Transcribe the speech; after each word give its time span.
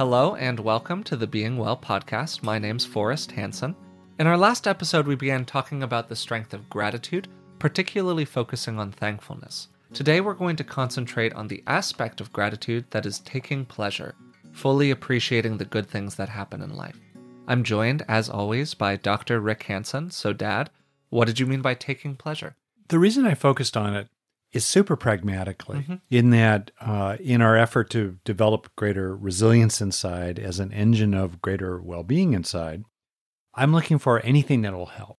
Hello 0.00 0.34
and 0.34 0.58
welcome 0.58 1.02
to 1.04 1.14
the 1.14 1.26
Being 1.26 1.58
Well 1.58 1.76
podcast. 1.76 2.42
My 2.42 2.58
name's 2.58 2.86
Forrest 2.86 3.32
Hanson. 3.32 3.76
In 4.18 4.26
our 4.26 4.38
last 4.38 4.66
episode, 4.66 5.06
we 5.06 5.14
began 5.14 5.44
talking 5.44 5.82
about 5.82 6.08
the 6.08 6.16
strength 6.16 6.54
of 6.54 6.70
gratitude, 6.70 7.28
particularly 7.58 8.24
focusing 8.24 8.78
on 8.78 8.92
thankfulness. 8.92 9.68
Today, 9.92 10.22
we're 10.22 10.32
going 10.32 10.56
to 10.56 10.64
concentrate 10.64 11.34
on 11.34 11.48
the 11.48 11.62
aspect 11.66 12.22
of 12.22 12.32
gratitude 12.32 12.86
that 12.92 13.04
is 13.04 13.18
taking 13.18 13.66
pleasure, 13.66 14.14
fully 14.52 14.90
appreciating 14.90 15.58
the 15.58 15.66
good 15.66 15.86
things 15.86 16.14
that 16.14 16.30
happen 16.30 16.62
in 16.62 16.74
life. 16.74 16.98
I'm 17.46 17.62
joined, 17.62 18.02
as 18.08 18.30
always, 18.30 18.72
by 18.72 18.96
Dr. 18.96 19.38
Rick 19.38 19.64
Hanson. 19.64 20.10
So, 20.10 20.32
Dad, 20.32 20.70
what 21.10 21.26
did 21.26 21.38
you 21.38 21.44
mean 21.44 21.60
by 21.60 21.74
taking 21.74 22.16
pleasure? 22.16 22.56
The 22.88 22.98
reason 22.98 23.26
I 23.26 23.34
focused 23.34 23.76
on 23.76 23.94
it 23.94 24.08
is 24.52 24.64
super 24.64 24.96
pragmatically, 24.96 25.78
mm-hmm. 25.78 25.94
in 26.10 26.30
that, 26.30 26.70
uh, 26.80 27.16
in 27.20 27.40
our 27.40 27.56
effort 27.56 27.90
to 27.90 28.18
develop 28.24 28.74
greater 28.76 29.16
resilience 29.16 29.80
inside 29.80 30.38
as 30.38 30.58
an 30.58 30.72
engine 30.72 31.14
of 31.14 31.40
greater 31.40 31.80
well 31.80 32.02
being 32.02 32.32
inside, 32.32 32.84
I'm 33.54 33.72
looking 33.72 33.98
for 33.98 34.20
anything 34.20 34.62
that 34.62 34.74
will 34.74 34.86
help. 34.86 35.18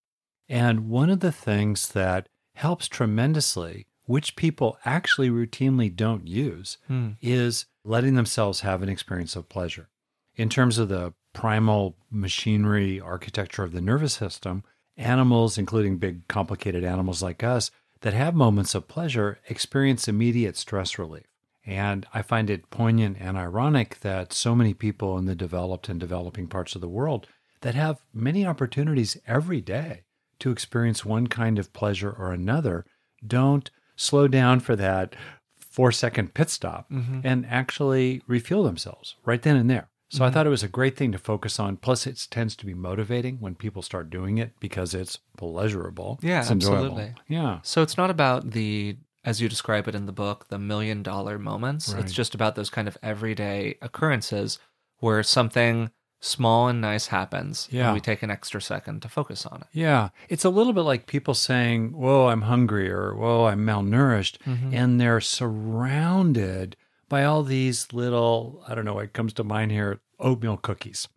And 0.50 0.90
one 0.90 1.10
of 1.10 1.22
the 1.22 1.32
things 1.32 1.90
that 1.90 2.28
helps 2.56 2.88
tremendously, 2.88 3.88
which 4.06 4.36
people 4.36 4.78
actually 4.84 5.30
routinely 5.30 5.96
don't 5.96 6.28
use, 6.28 6.78
hmm. 6.88 7.12
is 7.22 7.66
letting 7.86 8.16
themselves 8.16 8.62
have 8.62 8.84
an 8.84 8.90
experience 8.90 9.36
of 9.36 9.50
pleasure. 9.50 9.90
In 10.36 10.50
terms 10.50 10.78
of 10.78 10.90
the 10.90 11.14
primal 11.34 11.96
machinery 12.10 13.00
architecture 13.00 13.64
of 13.64 13.72
the 13.72 13.82
nervous 13.82 14.14
system, 14.14 14.64
animals, 14.98 15.58
including 15.58 15.98
big 15.98 16.28
complicated 16.28 16.84
animals 16.84 17.24
like 17.24 17.44
us, 17.44 17.72
that 18.02 18.14
have 18.14 18.36
moments 18.36 18.76
of 18.76 18.88
pleasure 18.88 19.40
experience 19.48 20.08
immediate 20.08 20.58
stress 20.58 20.98
relief. 20.98 21.26
And 21.66 22.08
I 22.14 22.22
find 22.22 22.50
it 22.50 22.70
poignant 22.70 23.18
and 23.20 23.38
ironic 23.38 24.00
that 24.02 24.34
so 24.34 24.56
many 24.56 24.74
people 24.74 25.18
in 25.18 25.26
the 25.26 25.36
developed 25.36 25.90
and 25.90 26.00
developing 26.00 26.48
parts 26.48 26.76
of 26.76 26.82
the 26.82 26.90
world 26.90 27.28
that 27.62 27.76
have 27.76 28.02
many 28.14 28.46
opportunities 28.46 29.18
every 29.28 29.62
day 29.62 30.02
to 30.40 30.50
experience 30.50 31.06
one 31.06 31.28
kind 31.28 31.60
of 31.60 31.72
pleasure 31.72 32.12
or 32.12 32.32
another 32.32 32.86
don't 33.26 33.70
slow 33.96 34.28
down 34.28 34.60
for 34.60 34.76
that 34.76 35.16
four 35.60 35.92
second 35.92 36.34
pit 36.34 36.50
stop 36.50 36.90
mm-hmm. 36.92 37.22
and 37.24 37.46
actually 37.46 38.24
refuel 38.28 38.64
themselves 38.64 39.16
right 39.24 39.44
then 39.44 39.56
and 39.56 39.70
there. 39.70 39.90
So 40.12 40.18
mm-hmm. 40.18 40.24
I 40.26 40.32
thought 40.32 40.46
it 40.46 40.50
was 40.50 40.62
a 40.62 40.68
great 40.68 40.98
thing 40.98 41.14
to 41.14 41.18
focus 41.18 41.58
on. 41.58 41.78
Plus, 41.78 42.06
it 42.06 42.28
tends 42.30 42.58
to 42.58 42.66
be 42.66 42.74
motivating 42.74 43.38
when 43.40 43.56
people 43.56 43.82
start 43.82 44.10
doing 44.10 44.40
it 44.40 44.52
because 44.60 44.94
it's 44.94 45.18
pleasurable. 45.38 46.20
Yeah, 46.22 46.42
it's 46.42 46.52
absolutely. 46.52 47.14
Yeah. 47.30 47.60
So 47.64 47.82
it's 47.82 47.96
not 47.96 48.10
about 48.10 48.52
the, 48.52 48.98
as 49.24 49.40
you 49.40 49.48
describe 49.48 49.88
it 49.88 49.96
in 49.96 50.08
the 50.08 50.12
book, 50.12 50.50
the 50.50 50.60
million 50.60 51.02
dollar 51.02 51.40
moments. 51.40 51.94
Right. 51.94 52.04
It's 52.04 52.12
just 52.12 52.36
about 52.36 52.56
those 52.56 52.70
kind 52.70 52.90
of 52.90 52.98
everyday 53.02 53.78
occurrences 53.82 54.60
where 55.00 55.24
something 55.24 55.92
small 56.20 56.68
and 56.68 56.82
nice 56.82 57.08
happens. 57.08 57.70
Yeah. 57.72 57.86
And 57.86 57.94
we 57.94 58.02
take 58.02 58.22
an 58.22 58.30
extra 58.30 58.62
second 58.62 59.04
to 59.04 59.08
focus 59.08 59.46
on 59.46 59.62
it. 59.62 59.68
Yeah. 59.72 60.10
It's 60.28 60.44
a 60.44 60.50
little 60.50 60.74
bit 60.74 60.82
like 60.82 61.08
people 61.08 61.36
saying, 61.36 61.94
Whoa, 61.94 62.28
I'm 62.28 62.42
hungry 62.42 62.92
or 62.92 63.16
Whoa, 63.16 63.46
I'm 63.46 63.66
malnourished. 63.66 64.40
Mm-hmm. 64.46 64.76
And 64.76 65.00
they're 65.00 65.22
surrounded 65.22 66.76
by 67.12 67.26
all 67.26 67.44
these 67.44 67.92
little, 67.92 68.64
I 68.66 68.74
don't 68.74 68.86
know, 68.86 68.94
what 68.94 69.12
comes 69.12 69.34
to 69.34 69.44
mind 69.44 69.72
here, 69.72 70.00
oatmeal 70.18 70.56
cookies. 70.56 71.10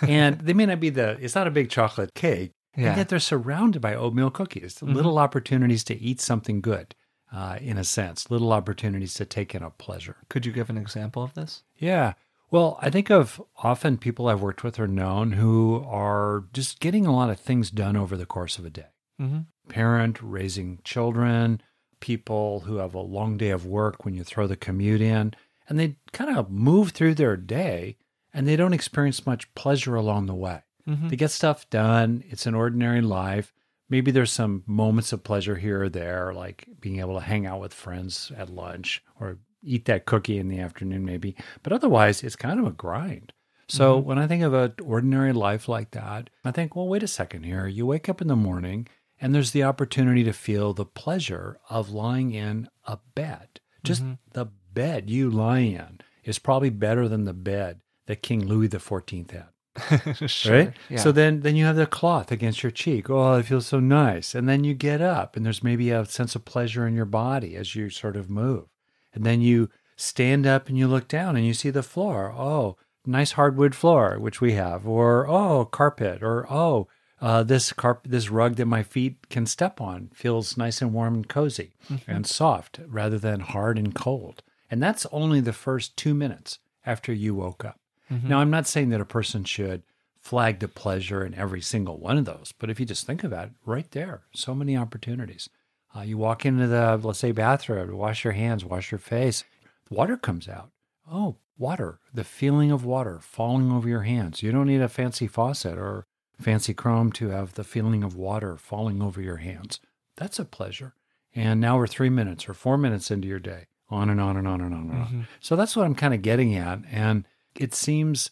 and 0.00 0.38
they 0.38 0.52
may 0.52 0.66
not 0.66 0.78
be 0.78 0.88
the, 0.88 1.18
it's 1.20 1.34
not 1.34 1.48
a 1.48 1.50
big 1.50 1.68
chocolate 1.68 2.14
cake. 2.14 2.52
Yeah. 2.76 2.90
And 2.90 2.96
yet 2.96 3.08
they're 3.08 3.18
surrounded 3.18 3.82
by 3.82 3.96
oatmeal 3.96 4.30
cookies, 4.30 4.76
mm-hmm. 4.76 4.92
little 4.92 5.18
opportunities 5.18 5.82
to 5.84 6.00
eat 6.00 6.20
something 6.20 6.60
good. 6.60 6.94
Uh, 7.32 7.58
in 7.60 7.76
a 7.76 7.82
sense, 7.82 8.30
little 8.30 8.52
opportunities 8.52 9.12
to 9.14 9.24
take 9.24 9.52
in 9.52 9.64
a 9.64 9.70
pleasure. 9.70 10.16
Could 10.28 10.46
you 10.46 10.52
give 10.52 10.70
an 10.70 10.78
example 10.78 11.24
of 11.24 11.34
this? 11.34 11.64
Yeah. 11.76 12.12
Well, 12.52 12.78
I 12.80 12.88
think 12.88 13.10
of 13.10 13.42
often 13.64 13.98
people 13.98 14.28
I've 14.28 14.40
worked 14.40 14.62
with 14.62 14.78
or 14.78 14.86
known 14.86 15.32
who 15.32 15.84
are 15.88 16.44
just 16.52 16.78
getting 16.78 17.04
a 17.04 17.12
lot 17.12 17.28
of 17.28 17.40
things 17.40 17.72
done 17.72 17.96
over 17.96 18.16
the 18.16 18.26
course 18.26 18.58
of 18.58 18.64
a 18.64 18.70
day. 18.70 18.86
Mm-hmm. 19.20 19.40
Parent, 19.68 20.22
raising 20.22 20.78
children, 20.84 21.60
people 22.00 22.60
who 22.60 22.76
have 22.76 22.94
a 22.94 23.00
long 23.00 23.36
day 23.36 23.50
of 23.50 23.66
work 23.66 24.04
when 24.04 24.14
you 24.14 24.24
throw 24.24 24.46
the 24.46 24.56
commute 24.56 25.00
in, 25.00 25.34
and 25.68 25.78
they 25.78 25.96
kind 26.12 26.36
of 26.36 26.50
move 26.50 26.90
through 26.90 27.14
their 27.14 27.36
day 27.36 27.96
and 28.32 28.46
they 28.46 28.56
don't 28.56 28.74
experience 28.74 29.26
much 29.26 29.52
pleasure 29.54 29.94
along 29.94 30.26
the 30.26 30.34
way. 30.34 30.60
Mm-hmm. 30.86 31.08
They 31.08 31.16
get 31.16 31.30
stuff 31.30 31.68
done, 31.70 32.22
it's 32.28 32.46
an 32.46 32.54
ordinary 32.54 33.00
life. 33.00 33.52
Maybe 33.88 34.10
there's 34.10 34.32
some 34.32 34.62
moments 34.66 35.12
of 35.12 35.24
pleasure 35.24 35.56
here 35.56 35.84
or 35.84 35.88
there, 35.88 36.32
like 36.34 36.66
being 36.80 37.00
able 37.00 37.14
to 37.14 37.24
hang 37.24 37.46
out 37.46 37.60
with 37.60 37.72
friends 37.72 38.32
at 38.36 38.50
lunch 38.50 39.02
or 39.18 39.38
eat 39.62 39.84
that 39.86 40.06
cookie 40.06 40.38
in 40.38 40.48
the 40.48 40.60
afternoon, 40.60 41.04
maybe. 41.04 41.36
But 41.62 41.72
otherwise, 41.72 42.22
it's 42.22 42.36
kind 42.36 42.60
of 42.60 42.66
a 42.66 42.72
grind. 42.72 43.32
So 43.68 43.96
mm-hmm. 43.96 44.08
when 44.08 44.18
I 44.18 44.26
think 44.26 44.42
of 44.42 44.54
an 44.54 44.74
ordinary 44.84 45.32
life 45.32 45.68
like 45.68 45.92
that, 45.92 46.30
I 46.44 46.50
think, 46.50 46.76
well, 46.76 46.88
wait 46.88 47.02
a 47.02 47.08
second 47.08 47.44
here. 47.44 47.66
You 47.66 47.86
wake 47.86 48.08
up 48.08 48.20
in 48.20 48.28
the 48.28 48.36
morning 48.36 48.86
and 49.20 49.34
there's 49.34 49.52
the 49.52 49.62
opportunity 49.62 50.24
to 50.24 50.32
feel 50.32 50.72
the 50.72 50.84
pleasure 50.84 51.58
of 51.70 51.90
lying 51.90 52.32
in 52.32 52.68
a 52.84 52.98
bed. 53.14 53.60
Just 53.82 54.02
mm-hmm. 54.02 54.14
the 54.32 54.46
bed 54.74 55.08
you 55.08 55.30
lie 55.30 55.60
in 55.60 56.00
is 56.24 56.38
probably 56.38 56.70
better 56.70 57.08
than 57.08 57.24
the 57.24 57.32
bed 57.32 57.80
that 58.06 58.22
King 58.22 58.46
Louis 58.46 58.68
XIV 58.68 59.30
had. 59.30 59.48
sure, 60.30 60.52
right? 60.52 60.72
Yeah. 60.88 60.98
So 60.98 61.12
then 61.12 61.40
then 61.40 61.54
you 61.54 61.64
have 61.66 61.76
the 61.76 61.86
cloth 61.86 62.32
against 62.32 62.62
your 62.62 62.72
cheek. 62.72 63.10
Oh, 63.10 63.34
it 63.34 63.44
feels 63.44 63.66
so 63.66 63.78
nice. 63.78 64.34
And 64.34 64.48
then 64.48 64.64
you 64.64 64.74
get 64.74 65.02
up 65.02 65.36
and 65.36 65.44
there's 65.44 65.62
maybe 65.62 65.90
a 65.90 66.04
sense 66.06 66.34
of 66.34 66.44
pleasure 66.44 66.86
in 66.86 66.94
your 66.94 67.04
body 67.04 67.56
as 67.56 67.74
you 67.74 67.90
sort 67.90 68.16
of 68.16 68.30
move. 68.30 68.64
And 69.12 69.24
then 69.24 69.40
you 69.40 69.70
stand 69.96 70.46
up 70.46 70.68
and 70.68 70.78
you 70.78 70.88
look 70.88 71.08
down 71.08 71.36
and 71.36 71.46
you 71.46 71.54
see 71.54 71.70
the 71.70 71.82
floor. 71.82 72.32
Oh, 72.32 72.76
nice 73.04 73.32
hardwood 73.32 73.74
floor, 73.74 74.18
which 74.18 74.40
we 74.40 74.52
have. 74.52 74.86
Or 74.86 75.26
oh, 75.28 75.64
carpet. 75.64 76.22
Or 76.22 76.46
oh, 76.50 76.88
uh, 77.20 77.42
this 77.42 77.72
carp 77.72 78.06
this 78.06 78.30
rug 78.30 78.56
that 78.56 78.66
my 78.66 78.82
feet 78.82 79.28
can 79.30 79.46
step 79.46 79.80
on 79.80 80.10
feels 80.14 80.56
nice 80.56 80.82
and 80.82 80.92
warm 80.92 81.14
and 81.14 81.28
cozy 81.28 81.72
mm-hmm. 81.90 82.10
and 82.10 82.26
soft 82.26 82.80
rather 82.86 83.18
than 83.18 83.40
hard 83.40 83.78
and 83.78 83.94
cold. 83.94 84.42
And 84.70 84.82
that's 84.82 85.06
only 85.12 85.40
the 85.40 85.52
first 85.52 85.96
two 85.96 86.14
minutes 86.14 86.58
after 86.84 87.12
you 87.12 87.34
woke 87.34 87.64
up. 87.64 87.80
Mm-hmm. 88.10 88.28
Now, 88.28 88.38
I'm 88.38 88.50
not 88.50 88.66
saying 88.66 88.90
that 88.90 89.00
a 89.00 89.06
person 89.06 89.44
should 89.44 89.82
flag 90.20 90.58
the 90.58 90.68
pleasure 90.68 91.24
in 91.24 91.34
every 91.34 91.60
single 91.60 91.98
one 91.98 92.18
of 92.18 92.24
those, 92.24 92.52
but 92.58 92.68
if 92.68 92.80
you 92.80 92.86
just 92.86 93.06
think 93.06 93.22
about 93.22 93.46
it, 93.46 93.52
right 93.64 93.90
there, 93.92 94.22
so 94.32 94.54
many 94.54 94.76
opportunities. 94.76 95.48
Uh, 95.96 96.02
you 96.02 96.18
walk 96.18 96.44
into 96.44 96.66
the, 96.66 97.00
let's 97.02 97.20
say, 97.20 97.32
bathroom, 97.32 97.96
wash 97.96 98.24
your 98.24 98.32
hands, 98.32 98.64
wash 98.64 98.90
your 98.90 98.98
face, 98.98 99.44
water 99.88 100.16
comes 100.16 100.48
out. 100.48 100.70
Oh, 101.10 101.36
water, 101.56 102.00
the 102.12 102.24
feeling 102.24 102.70
of 102.70 102.84
water 102.84 103.20
falling 103.20 103.72
over 103.72 103.88
your 103.88 104.02
hands. 104.02 104.42
You 104.42 104.52
don't 104.52 104.66
need 104.66 104.82
a 104.82 104.88
fancy 104.88 105.26
faucet 105.26 105.78
or 105.78 106.06
fancy 106.38 106.74
chrome 106.74 107.12
to 107.12 107.28
have 107.28 107.54
the 107.54 107.64
feeling 107.64 108.02
of 108.02 108.16
water 108.16 108.56
falling 108.56 109.02
over 109.02 109.20
your 109.20 109.36
hands. 109.36 109.80
That's 110.16 110.38
a 110.38 110.44
pleasure. 110.44 110.94
And 111.34 111.60
now 111.60 111.76
we're 111.76 111.86
three 111.86 112.10
minutes 112.10 112.48
or 112.48 112.54
four 112.54 112.78
minutes 112.78 113.10
into 113.10 113.28
your 113.28 113.38
day, 113.38 113.66
on 113.90 114.08
and 114.08 114.20
on 114.20 114.36
and 114.36 114.48
on 114.48 114.60
and 114.60 114.74
on 114.74 114.80
and 114.80 114.92
on. 114.92 115.06
Mm-hmm. 115.06 115.20
So 115.40 115.56
that's 115.56 115.76
what 115.76 115.84
I'm 115.84 115.94
kind 115.94 116.14
of 116.14 116.22
getting 116.22 116.54
at. 116.54 116.80
And 116.90 117.26
it 117.54 117.74
seems 117.74 118.30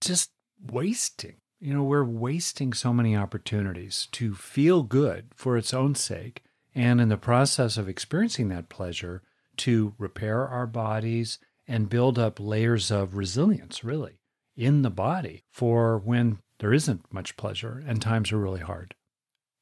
just 0.00 0.30
wasting. 0.70 1.36
You 1.60 1.72
know, 1.72 1.82
we're 1.82 2.04
wasting 2.04 2.74
so 2.74 2.92
many 2.92 3.16
opportunities 3.16 4.08
to 4.12 4.34
feel 4.34 4.82
good 4.82 5.28
for 5.34 5.56
its 5.56 5.72
own 5.72 5.94
sake. 5.94 6.42
And 6.74 7.00
in 7.00 7.08
the 7.08 7.16
process 7.16 7.76
of 7.78 7.88
experiencing 7.88 8.48
that 8.48 8.68
pleasure, 8.68 9.22
to 9.58 9.94
repair 9.98 10.46
our 10.46 10.66
bodies 10.66 11.38
and 11.66 11.88
build 11.88 12.18
up 12.18 12.38
layers 12.40 12.90
of 12.90 13.14
resilience, 13.14 13.84
really, 13.84 14.20
in 14.56 14.82
the 14.82 14.90
body 14.90 15.44
for 15.50 15.98
when 15.98 16.38
there 16.58 16.72
isn't 16.72 17.12
much 17.12 17.36
pleasure 17.36 17.82
and 17.86 18.00
times 18.00 18.32
are 18.32 18.38
really 18.38 18.60
hard. 18.60 18.94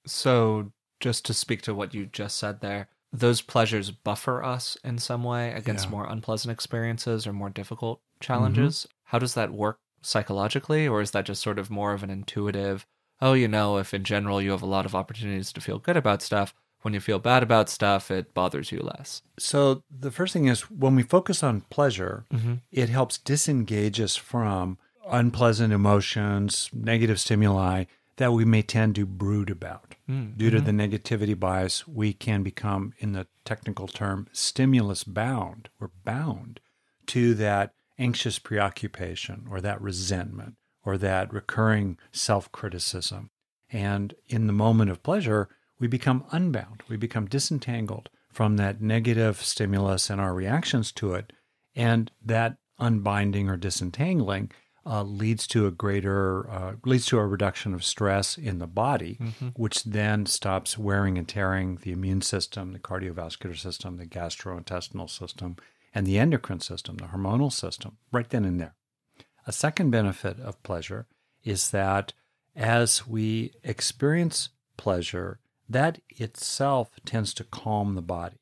So, 0.07 0.73
just 1.01 1.25
to 1.27 1.35
speak 1.35 1.63
to 1.63 1.75
what 1.75 1.95
you 1.95 2.07
just 2.07 2.39
said 2.39 2.61
there, 2.61 2.89
those 3.13 3.41
pleasures 3.41 3.91
buffer 3.91 4.43
us 4.43 4.77
in 4.83 4.99
some 4.99 5.23
way 5.23 5.53
against 5.53 5.87
yeah. 5.87 5.91
more 5.91 6.07
unpleasant 6.07 6.53
experiences 6.53 7.27
or 7.27 7.33
more 7.33 7.51
difficult 7.51 8.01
challenges. 8.21 8.81
Mm-hmm. 8.81 8.93
How 9.05 9.19
does 9.19 9.35
that 9.35 9.53
work 9.53 9.79
psychologically, 10.01 10.89
or 10.89 11.01
is 11.01 11.11
that 11.13 11.27
just 11.27 11.43
sort 11.43 11.59
of 11.59 11.71
more 11.71 11.93
of 11.93 12.03
an 12.03 12.11
intuitive, 12.11 12.87
oh, 13.21 13.35
you 13.35 13.49
know, 13.49 13.79
if 13.79 13.93
in 13.93 14.05
general 14.05 14.41
you 14.41 14.51
have 14.51 14.63
a 14.63 14.67
lot 14.67 14.87
of 14.87 14.95
opportunities 14.95 15.53
to 15.53 15.61
feel 15.61 15.79
good 15.79 15.97
about 15.97 16.23
stuff, 16.23 16.55
when 16.81 16.95
you 16.95 17.01
feel 17.01 17.19
bad 17.19 17.43
about 17.43 17.69
stuff, 17.69 18.11
it 18.11 18.35
bothers 18.35 18.73
you 18.73 18.81
less. 18.81 19.23
So, 19.39 19.83
the 19.91 20.11
first 20.11 20.33
thing 20.33 20.47
is 20.47 20.63
when 20.71 20.97
we 20.97 21.03
focus 21.05 21.43
on 21.43 21.61
pleasure, 21.71 22.25
mm-hmm. 22.33 22.55
it 22.73 22.89
helps 22.89 23.19
disengage 23.19 24.01
us 24.01 24.17
from 24.17 24.79
unpleasant 25.09 25.73
emotions, 25.73 26.71
negative 26.73 27.21
stimuli 27.21 27.85
that 28.17 28.33
we 28.33 28.45
may 28.45 28.63
tend 28.63 28.95
to 28.95 29.07
brood 29.07 29.51
about. 29.51 29.95
Mm, 30.09 30.37
Due 30.37 30.51
to 30.51 30.59
mm-hmm. 30.59 30.77
the 30.77 30.89
negativity 30.89 31.39
bias, 31.39 31.89
we 31.89 32.13
can 32.13 32.43
become, 32.43 32.93
in 32.99 33.13
the 33.13 33.27
technical 33.45 33.89
term, 33.89 34.29
stimulus 34.33 35.05
bound. 35.05 35.69
We're 35.79 35.89
bound 36.05 36.61
to 37.07 37.35
that 37.35 37.75
anxious 37.99 38.39
preoccupation 38.39 39.47
or 39.51 39.61
that 39.61 39.81
resentment 39.81 40.57
or 40.85 40.99
that 40.99 41.33
recurring 41.33 41.99
self 42.13 42.51
criticism. 42.53 43.31
And 43.71 44.15
in 44.29 44.47
the 44.47 44.53
moment 44.53 44.91
of 44.91 45.03
pleasure, 45.03 45.49
we 45.79 45.89
become 45.89 46.25
unbound. 46.31 46.83
We 46.89 46.97
become 46.97 47.27
disentangled 47.27 48.11
from 48.31 48.57
that 48.57 48.81
negative 48.81 49.43
stimulus 49.43 50.11
and 50.11 50.21
our 50.21 50.35
reactions 50.35 50.93
to 50.93 51.15
it. 51.15 51.33
And 51.75 52.11
that 52.25 52.57
unbinding 52.79 53.49
or 53.49 53.57
disentangling 53.57 54.51
uh, 54.85 55.03
leads 55.03 55.47
to 55.49 55.67
a 55.67 55.71
greater 55.71 56.51
uh, 56.51 56.73
leads 56.85 57.07
to 57.07 57.19
a 57.19 57.27
reduction 57.27 57.73
of 57.75 57.85
stress 57.85 58.37
in 58.37 58.59
the 58.59 58.67
body, 58.67 59.19
Mm-hmm. 59.21 59.49
which 59.49 59.85
then 59.85 60.27
stops 60.27 60.77
wearing 60.77 61.17
and 61.19 61.29
tearing 61.29 61.77
the 61.83 61.93
immune 61.93 62.23
system, 62.23 62.73
the 62.73 62.79
cardiovascular 62.79 63.57
system, 63.57 63.97
the 63.97 64.07
gastrointestinal 64.07 65.09
system, 65.09 65.57
and 65.95 66.07
the 66.07 66.19
endocrine 66.19 66.61
system, 66.61 66.97
the 66.97 67.07
hormonal 67.07 67.53
system, 67.53 67.99
right 68.11 68.29
then 68.31 68.45
and 68.45 68.61
there. 68.61 68.75
A 69.47 69.53
second 69.53 69.91
benefit 69.91 70.39
of 70.41 70.63
pleasure 70.63 71.07
is 71.45 71.71
that 71.71 72.13
as 72.57 73.07
we 73.07 73.53
experience 73.65 74.51
pleasure, 74.77 75.41
that 75.69 76.01
itself 76.09 76.91
tends 77.05 77.33
to 77.35 77.45
calm 77.45 77.95
the 77.95 78.03
body. 78.03 78.37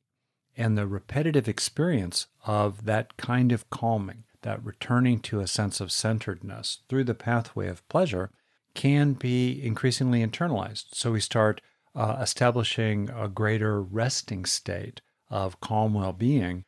And 0.56 0.76
the 0.76 0.86
repetitive 0.86 1.48
experience 1.48 2.26
of 2.46 2.84
that 2.84 3.16
kind 3.16 3.52
of 3.52 3.70
calming, 3.70 4.24
that 4.42 4.64
returning 4.64 5.20
to 5.20 5.40
a 5.40 5.46
sense 5.46 5.80
of 5.80 5.92
centeredness 5.92 6.80
through 6.88 7.04
the 7.04 7.14
pathway 7.14 7.68
of 7.68 7.86
pleasure, 7.88 8.30
can 8.74 9.14
be 9.14 9.62
increasingly 9.64 10.24
internalized. 10.24 10.86
So 10.92 11.12
we 11.12 11.20
start 11.20 11.60
uh, 11.94 12.18
establishing 12.20 13.10
a 13.10 13.28
greater 13.28 13.82
resting 13.82 14.44
state 14.44 15.00
of 15.28 15.60
calm 15.60 15.94
well 15.94 16.12
being 16.12 16.64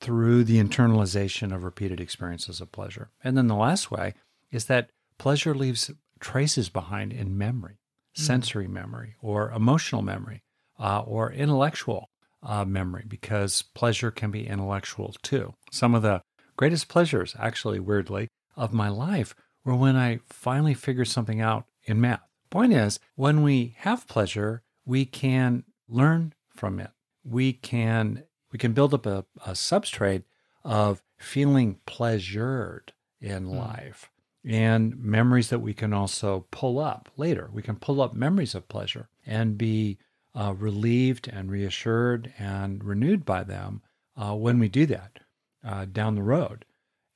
through 0.00 0.44
the 0.44 0.62
internalization 0.62 1.54
of 1.54 1.64
repeated 1.64 2.00
experiences 2.00 2.60
of 2.60 2.72
pleasure. 2.72 3.10
And 3.22 3.36
then 3.36 3.46
the 3.46 3.54
last 3.54 3.90
way 3.90 4.14
is 4.50 4.66
that 4.66 4.90
pleasure 5.18 5.54
leaves 5.54 5.90
traces 6.20 6.68
behind 6.68 7.12
in 7.12 7.38
memory, 7.38 7.78
sensory 8.14 8.68
memory, 8.68 9.14
or 9.20 9.50
emotional 9.50 10.02
memory, 10.02 10.42
uh, 10.78 11.00
or 11.00 11.32
intellectual 11.32 12.10
uh, 12.42 12.64
memory, 12.64 13.04
because 13.06 13.62
pleasure 13.74 14.10
can 14.10 14.30
be 14.30 14.46
intellectual 14.46 15.14
too. 15.22 15.54
Some 15.70 15.94
of 15.94 16.02
the 16.02 16.22
greatest 16.56 16.88
pleasures, 16.88 17.36
actually, 17.38 17.80
weirdly, 17.80 18.28
of 18.56 18.72
my 18.72 18.88
life 18.88 19.34
were 19.64 19.74
when 19.74 19.96
I 19.96 20.20
finally 20.26 20.74
figured 20.74 21.08
something 21.08 21.40
out 21.40 21.66
in 21.84 22.00
math. 22.00 22.22
Point 22.50 22.72
is, 22.72 22.98
when 23.14 23.42
we 23.42 23.74
have 23.78 24.08
pleasure, 24.08 24.62
we 24.84 25.04
can 25.04 25.64
learn 25.88 26.32
from 26.48 26.80
it. 26.80 26.90
We 27.24 27.52
can 27.52 28.24
we 28.52 28.58
can 28.58 28.72
build 28.72 28.94
up 28.94 29.04
a, 29.06 29.24
a 29.44 29.50
substrate 29.50 30.22
of 30.64 31.02
feeling 31.18 31.80
pleasured 31.84 32.92
in 33.20 33.50
life 33.50 34.10
and 34.44 34.96
memories 34.96 35.50
that 35.50 35.58
we 35.58 35.74
can 35.74 35.92
also 35.92 36.46
pull 36.52 36.78
up 36.78 37.10
later. 37.16 37.50
We 37.52 37.62
can 37.62 37.76
pull 37.76 38.00
up 38.00 38.14
memories 38.14 38.54
of 38.54 38.68
pleasure 38.68 39.08
and 39.26 39.58
be 39.58 39.98
uh, 40.34 40.54
relieved 40.56 41.28
and 41.28 41.50
reassured 41.50 42.32
and 42.38 42.84
renewed 42.84 43.24
by 43.24 43.42
them 43.42 43.82
uh, 44.16 44.34
when 44.34 44.60
we 44.60 44.68
do 44.68 44.86
that 44.86 45.18
uh, 45.66 45.84
down 45.84 46.14
the 46.14 46.22
road. 46.22 46.64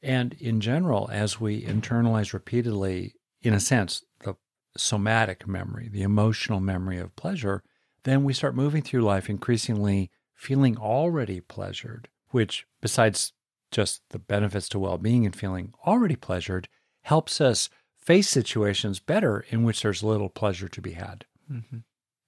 And 0.02 0.34
in 0.34 0.60
general, 0.60 1.08
as 1.12 1.40
we 1.40 1.62
internalize 1.62 2.32
repeatedly, 2.32 3.14
in 3.42 3.54
a 3.54 3.60
sense, 3.60 4.04
the 4.24 4.34
somatic 4.76 5.46
memory, 5.46 5.88
the 5.88 6.02
emotional 6.02 6.60
memory 6.60 6.98
of 6.98 7.14
pleasure, 7.16 7.62
then 8.04 8.24
we 8.24 8.32
start 8.32 8.54
moving 8.54 8.82
through 8.82 9.02
life 9.02 9.28
increasingly 9.28 10.10
feeling 10.34 10.76
already 10.78 11.40
pleasured, 11.40 12.08
which, 12.30 12.66
besides 12.80 13.32
just 13.70 14.02
the 14.10 14.18
benefits 14.18 14.68
to 14.70 14.78
well 14.78 14.98
being 14.98 15.24
and 15.26 15.36
feeling 15.36 15.72
already 15.86 16.16
pleasured, 16.16 16.68
helps 17.02 17.40
us 17.40 17.68
face 17.96 18.28
situations 18.28 19.00
better 19.00 19.44
in 19.50 19.62
which 19.64 19.82
there's 19.82 20.02
little 20.02 20.30
pleasure 20.30 20.68
to 20.68 20.80
be 20.80 20.92
had. 20.92 21.26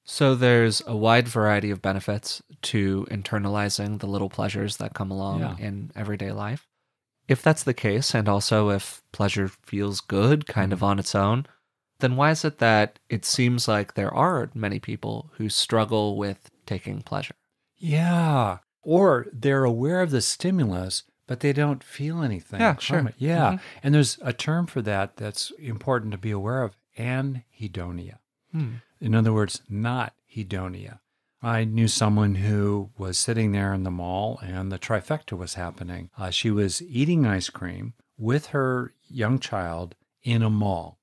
So 0.05 0.35
there's 0.35 0.83
a 0.87 0.97
wide 0.97 1.29
variety 1.29 1.71
of 1.71 1.81
benefits 1.81 2.43
to 2.63 3.07
internalizing 3.11 4.01
the 4.01 4.07
little 4.09 4.29
pleasures 4.31 4.79
that 4.79 4.95
come 4.95 5.11
along 5.11 5.41
Yeah. 5.41 5.57
in 5.59 5.91
everyday 5.95 6.33
life. 6.33 6.67
If 7.29 7.41
that's 7.43 7.63
the 7.63 7.75
case, 7.75 8.15
and 8.15 8.29
also 8.29 8.71
if 8.71 9.03
pleasure 9.13 9.49
feels 9.49 10.01
good 10.01 10.47
kind 10.47 10.73
of 10.73 10.83
on 10.83 10.99
its 10.99 11.15
own, 11.15 11.47
then 12.01 12.17
why 12.17 12.31
is 12.33 12.45
it 12.45 12.59
that 12.59 12.99
it 13.09 13.25
seems 13.25 13.69
like 13.69 13.95
there 13.95 14.13
are 14.13 14.51
many 14.55 14.81
people 14.81 15.31
who 15.37 15.49
struggle 15.49 16.17
with 16.17 16.51
taking 16.67 17.01
pleasure? 17.03 17.35
Yeah. 17.77 18.59
Or 18.83 19.27
they're 19.33 19.63
aware 19.65 20.01
of 20.01 20.11
the 20.11 20.21
stimulus, 20.21 21.05
but 21.29 21.39
they 21.41 21.53
don't 21.53 21.85
feel 21.85 22.23
anything. 22.23 22.61
Yeah, 22.61 22.77
sure. 22.79 23.07
it. 23.07 23.15
Yeah. 23.19 23.53
Mhm. 23.53 23.61
And 23.85 23.95
there's 23.95 24.19
a 24.23 24.33
term 24.33 24.67
for 24.67 24.83
that 24.83 25.17
that's 25.17 25.53
important 25.61 26.11
to 26.11 26.19
be 26.19 26.33
aware 26.33 26.63
of 26.65 26.75
anhedonia. 26.99 28.19
Hmm. 28.53 28.75
In 29.01 29.15
other 29.15 29.33
words, 29.33 29.63
not 29.69 30.15
hedonia. 30.35 31.01
I 31.43 31.65
knew 31.65 31.89
someone 31.89 32.37
who 32.37 32.91
was 32.97 33.19
sitting 33.19 33.51
there 33.51 33.75
in 33.75 33.83
the 33.83 33.91
mall 33.91 34.39
and 34.43 34.71
the 34.71 34.79
trifecta 34.79 35.37
was 35.37 35.55
happening. 35.55 36.11
Uh, 36.17 36.31
she 36.31 36.51
was 36.51 36.81
eating 36.83 37.27
ice 37.27 37.51
cream 37.51 37.95
with 38.17 38.47
her 38.49 38.95
young 39.09 39.41
child 39.41 39.97
in 40.23 40.43
a 40.43 40.51
mall 40.51 41.01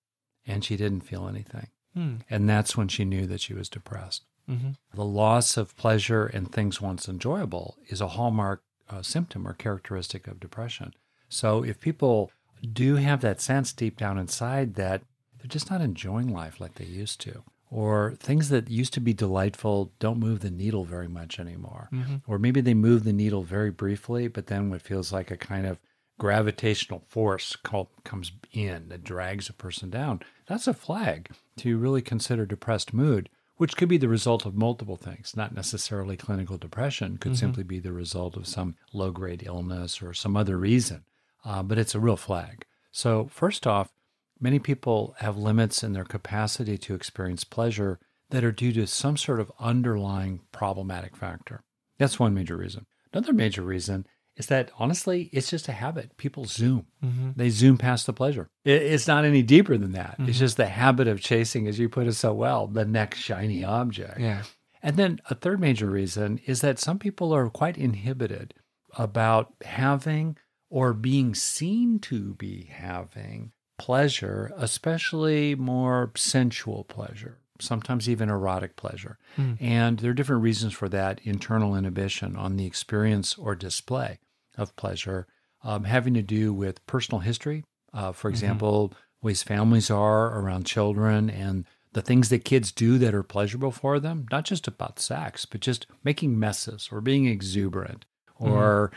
and 0.48 0.64
she 0.64 0.78
didn't 0.78 1.02
feel 1.02 1.28
anything. 1.28 1.68
Hmm. 1.94 2.16
And 2.30 2.48
that's 2.48 2.78
when 2.78 2.88
she 2.88 3.04
knew 3.04 3.28
that 3.28 3.42
she 3.42 3.54
was 3.54 3.68
depressed. 3.68 4.24
Mhm. 4.50 4.78
The 4.94 5.06
loss 5.06 5.58
of 5.58 5.76
pleasure 5.76 6.28
in 6.28 6.46
things 6.46 6.82
once 6.82 7.08
enjoyable 7.08 7.78
is 7.88 8.02
a 8.02 8.10
hallmark 8.10 8.64
uh, 8.90 9.02
symptom 9.04 9.48
or 9.48 9.54
characteristic 9.54 10.28
of 10.28 10.40
depression. 10.40 10.94
So 11.28 11.64
if 11.64 11.80
people 11.80 12.32
do 12.74 12.96
have 12.96 13.22
that 13.22 13.40
sense 13.40 13.72
deep 13.72 13.98
down 13.98 14.18
inside 14.18 14.74
that 14.76 15.04
they're 15.40 15.48
just 15.48 15.72
not 15.72 15.82
enjoying 15.82 16.28
life 16.34 16.60
like 16.60 16.76
they 16.76 16.86
used 16.86 17.20
to, 17.22 17.44
or 17.72 18.14
things 18.20 18.50
that 18.50 18.70
used 18.70 18.94
to 18.94 19.00
be 19.00 19.14
delightful 19.14 19.92
don't 20.00 20.20
move 20.20 20.40
the 20.42 20.52
needle 20.52 20.84
very 20.86 21.08
much 21.08 21.40
anymore, 21.40 21.90
or 22.28 22.38
maybe 22.40 22.62
they 22.62 22.74
move 22.74 23.04
the 23.04 23.14
needle 23.14 23.44
very 23.44 23.72
briefly, 23.72 24.28
but 24.28 24.48
then 24.48 24.70
what 24.70 24.82
feels 24.82 25.12
like 25.14 25.32
a 25.32 25.38
kind 25.38 25.66
of 25.66 25.80
gravitational 26.20 27.02
force 27.08 27.56
called, 27.56 27.88
comes 28.04 28.32
in 28.52 28.90
that 28.90 29.04
drags 29.04 29.48
a 29.50 29.54
person 29.54 29.90
down. 29.90 30.20
That's 30.48 30.68
a 30.68 30.74
flag 30.74 31.30
to 31.58 31.78
really 31.78 32.02
consider 32.02 32.46
depressed 32.46 32.94
mood, 32.94 33.30
which 33.56 33.78
could 33.78 33.88
be 33.88 33.98
the 33.98 34.10
result 34.10 34.46
of 34.46 34.56
multiple 34.56 34.98
things, 34.98 35.36
not 35.36 35.56
necessarily 35.56 36.18
clinical 36.18 36.58
depression, 36.58 37.18
could 37.18 37.38
simply 37.38 37.64
be 37.64 37.80
the 37.80 37.94
result 37.94 38.36
of 38.36 38.48
some 38.48 38.76
low 38.94 39.12
grade 39.12 39.44
illness 39.46 40.02
or 40.02 40.14
some 40.14 40.36
other 40.36 40.58
reason. 40.58 41.04
Uh, 41.46 41.64
but 41.64 41.78
it's 41.78 41.96
a 41.96 42.00
real 42.00 42.18
flag. 42.18 42.66
So, 42.92 43.30
first 43.32 43.66
off, 43.66 43.92
many 44.40 44.60
people 44.60 45.16
have 45.20 45.38
limits 45.38 45.84
in 45.84 45.94
their 45.94 46.06
capacity 46.06 46.78
to 46.78 46.96
experience 46.96 47.44
pleasure 47.44 48.00
that 48.30 48.44
are 48.44 48.52
due 48.52 48.72
to 48.74 48.88
some 48.88 49.18
sort 49.18 49.40
of 49.40 49.52
underlying 49.60 50.42
problematic 50.52 51.16
factor. 51.16 51.64
That's 51.98 52.20
one 52.20 52.34
major 52.34 52.56
reason. 52.56 52.86
Another 53.12 53.34
major 53.34 53.62
reason 53.62 54.06
is 54.36 54.46
that 54.48 54.72
honestly, 54.78 55.30
it's 55.34 55.50
just 55.50 55.68
a 55.68 55.74
habit. 55.74 56.16
People 56.16 56.46
zoom. 56.46 56.86
Mm-hmm. 57.04 57.32
They 57.36 57.50
zoom 57.50 57.78
past 57.78 58.06
the 58.06 58.14
pleasure. 58.14 58.50
It's 58.64 59.08
not 59.08 59.26
any 59.26 59.42
deeper 59.42 59.78
than 59.78 59.92
that. 59.94 60.16
It's 60.20 60.22
mm-hmm. 60.22 60.32
just 60.32 60.58
the 60.58 60.68
habit 60.68 61.08
of 61.08 61.20
chasing, 61.20 61.68
as 61.68 61.78
you 61.78 61.90
put 61.90 62.08
it 62.08 62.14
so 62.14 62.34
well, 62.34 62.68
the 62.68 62.86
next 62.86 63.20
shiny 63.20 63.66
object. 63.66 64.20
Yeah. 64.20 64.44
And 64.82 64.96
then 64.96 65.20
a 65.30 65.36
third 65.36 65.60
major 65.60 65.88
reason 65.88 66.40
is 66.46 66.62
that 66.62 66.80
some 66.80 67.00
people 67.00 67.34
are 67.34 67.50
quite 67.50 67.78
inhibited 67.78 68.54
about 68.98 69.54
having 69.66 70.38
or 70.70 70.94
being 70.94 71.36
seen 71.36 72.00
to 72.00 72.36
be 72.36 72.70
having 72.72 73.52
pleasure, 73.80 74.52
especially 74.58 75.56
more 75.56 76.12
sensual 76.16 76.84
pleasure, 76.84 77.40
sometimes 77.60 78.08
even 78.10 78.30
erotic 78.30 78.76
pleasure. 78.76 79.18
And 79.60 80.00
there 80.00 80.12
are 80.12 80.14
different 80.14 80.44
reasons 80.44 80.74
for 80.74 80.90
that 80.90 81.20
internal 81.24 81.76
inhibition 81.76 82.36
on 82.36 82.58
the 82.58 82.66
experience 82.66 83.36
or 83.38 83.56
display 83.56 84.20
of 84.58 84.76
pleasure, 84.76 85.26
um, 85.64 85.86
having 85.86 86.14
to 86.14 86.22
do 86.22 86.54
with 86.54 86.86
personal 86.86 87.22
history. 87.22 87.64
Uh, 87.94 88.12
for 88.12 88.30
example, 88.30 88.94
ways 89.22 89.42
families 89.44 89.90
are 89.90 90.40
around 90.40 90.66
children 90.66 91.30
and 91.30 91.66
the 91.94 92.02
things 92.04 92.30
that 92.30 92.46
kids 92.46 92.72
do 92.72 93.00
that 93.00 93.16
are 93.16 93.24
pleasurable 93.24 93.72
for 93.72 94.00
them, 94.00 94.26
not 94.32 94.46
just 94.46 94.68
about 94.68 95.00
sex, 95.00 95.46
but 95.46 95.60
just 95.60 95.88
making 96.04 96.38
messes 96.38 96.90
or 96.92 97.02
being 97.02 97.26
exuberant 97.26 98.06
or 98.40 98.92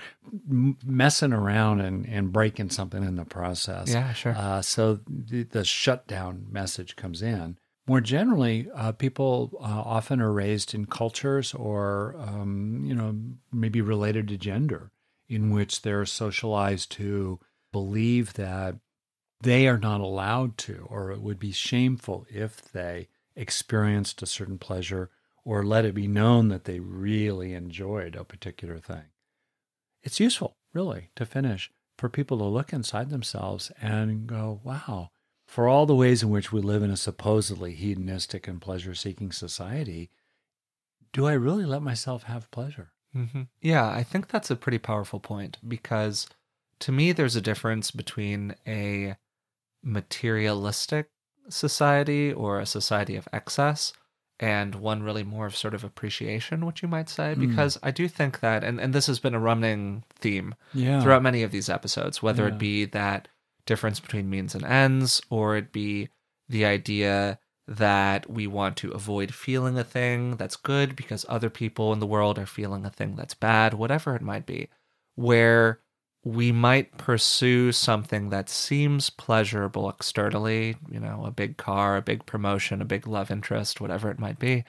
m- 0.48 0.78
messing 0.84 1.32
around 1.32 1.80
and, 1.80 2.06
and 2.06 2.32
breaking 2.32 2.70
something 2.70 3.02
in 3.02 3.16
the 3.16 3.24
process. 3.24 3.92
Yeah, 3.92 4.12
sure. 4.12 4.34
Uh, 4.36 4.62
so 4.62 5.00
the, 5.08 5.42
the 5.42 5.64
shutdown 5.64 6.46
message 6.50 6.96
comes 6.96 7.22
in. 7.22 7.58
More 7.86 8.00
generally, 8.00 8.68
uh, 8.74 8.92
people 8.92 9.50
uh, 9.60 9.64
often 9.64 10.20
are 10.20 10.32
raised 10.32 10.72
in 10.72 10.86
cultures 10.86 11.52
or, 11.52 12.14
um, 12.18 12.84
you 12.84 12.94
know, 12.94 13.16
maybe 13.52 13.80
related 13.80 14.28
to 14.28 14.36
gender, 14.36 14.92
in 15.28 15.50
which 15.50 15.82
they're 15.82 16.06
socialized 16.06 16.92
to 16.92 17.40
believe 17.72 18.34
that 18.34 18.76
they 19.40 19.66
are 19.66 19.78
not 19.78 20.00
allowed 20.00 20.56
to, 20.58 20.86
or 20.88 21.10
it 21.10 21.20
would 21.20 21.40
be 21.40 21.50
shameful 21.50 22.24
if 22.30 22.70
they 22.70 23.08
experienced 23.34 24.22
a 24.22 24.26
certain 24.26 24.58
pleasure 24.58 25.10
or 25.44 25.64
let 25.64 25.84
it 25.84 25.94
be 25.94 26.06
known 26.06 26.48
that 26.48 26.64
they 26.64 26.78
really 26.78 27.52
enjoyed 27.52 28.14
a 28.14 28.22
particular 28.22 28.78
thing. 28.78 29.02
It's 30.02 30.20
useful, 30.20 30.56
really, 30.72 31.10
to 31.16 31.26
finish 31.26 31.70
for 31.98 32.08
people 32.08 32.38
to 32.38 32.44
look 32.44 32.72
inside 32.72 33.10
themselves 33.10 33.70
and 33.80 34.26
go, 34.26 34.60
wow, 34.64 35.10
for 35.46 35.68
all 35.68 35.86
the 35.86 35.94
ways 35.94 36.22
in 36.22 36.30
which 36.30 36.52
we 36.52 36.60
live 36.60 36.82
in 36.82 36.90
a 36.90 36.96
supposedly 36.96 37.74
hedonistic 37.74 38.48
and 38.48 38.60
pleasure 38.60 38.94
seeking 38.94 39.32
society, 39.32 40.10
do 41.12 41.26
I 41.26 41.32
really 41.34 41.64
let 41.64 41.82
myself 41.82 42.24
have 42.24 42.50
pleasure? 42.50 42.92
hmm 43.12 43.42
Yeah, 43.60 43.88
I 43.88 44.02
think 44.02 44.28
that's 44.28 44.50
a 44.50 44.56
pretty 44.56 44.78
powerful 44.78 45.20
point 45.20 45.58
because 45.66 46.26
to 46.80 46.90
me, 46.92 47.12
there's 47.12 47.36
a 47.36 47.40
difference 47.40 47.90
between 47.90 48.56
a 48.66 49.16
materialistic 49.82 51.10
society 51.48 52.32
or 52.32 52.58
a 52.58 52.66
society 52.66 53.16
of 53.16 53.28
excess 53.32 53.92
and 54.42 54.74
one 54.74 55.02
really 55.04 55.22
more 55.22 55.46
of 55.46 55.56
sort 55.56 55.72
of 55.72 55.84
appreciation, 55.84 56.66
which 56.66 56.82
you 56.82 56.88
might 56.88 57.08
say, 57.08 57.34
Mm. 57.34 57.48
because 57.48 57.78
I 57.82 57.92
do 57.92 58.08
think 58.08 58.40
that, 58.40 58.64
and, 58.64 58.80
and 58.80 58.92
this 58.92 59.06
has 59.06 59.20
been 59.20 59.34
a 59.34 59.40
running 59.40 60.02
theme 60.16 60.54
Yeah. 60.74 61.00
throughout 61.00 61.22
many 61.22 61.42
of 61.44 61.52
these 61.52 61.70
episodes, 61.70 62.22
whether 62.22 62.42
Yeah. 62.42 62.48
it 62.54 62.58
be 62.58 62.84
that 62.86 63.28
difference 63.66 64.00
between 64.00 64.28
means 64.28 64.54
and 64.56 64.64
ends, 64.64 65.22
or 65.30 65.56
it 65.56 65.70
be 65.72 66.08
the 66.48 66.64
idea 66.64 67.38
that 67.68 68.28
we 68.28 68.48
want 68.48 68.76
to 68.78 68.90
avoid 68.90 69.32
feeling 69.32 69.78
a 69.78 69.84
thing 69.84 70.34
that's 70.36 70.56
good 70.56 70.96
because 70.96 71.24
other 71.28 71.48
people 71.48 71.92
in 71.92 72.00
the 72.00 72.06
world 72.06 72.36
are 72.38 72.44
feeling 72.46 72.84
a 72.84 72.90
thing 72.90 73.14
that's 73.14 73.34
bad, 73.34 73.72
whatever 73.74 74.16
it 74.16 74.22
might 74.22 74.44
be, 74.44 74.68
where 75.14 75.78
we 76.24 76.52
might 76.52 76.96
pursue 76.98 77.72
something 77.72 78.30
that 78.30 78.48
seems 78.48 79.10
pleasurable 79.10 79.90
externally, 79.90 80.76
you 80.90 81.00
know, 81.00 81.24
a 81.26 81.30
big 81.32 81.56
car, 81.56 81.96
a 81.96 82.02
big 82.02 82.24
promotion, 82.26 82.80
a 82.80 82.84
big 82.84 83.06
love 83.08 83.30
interest, 83.30 83.80
whatever 83.80 84.10
it 84.10 84.20
might 84.20 84.38
be. 84.38 84.64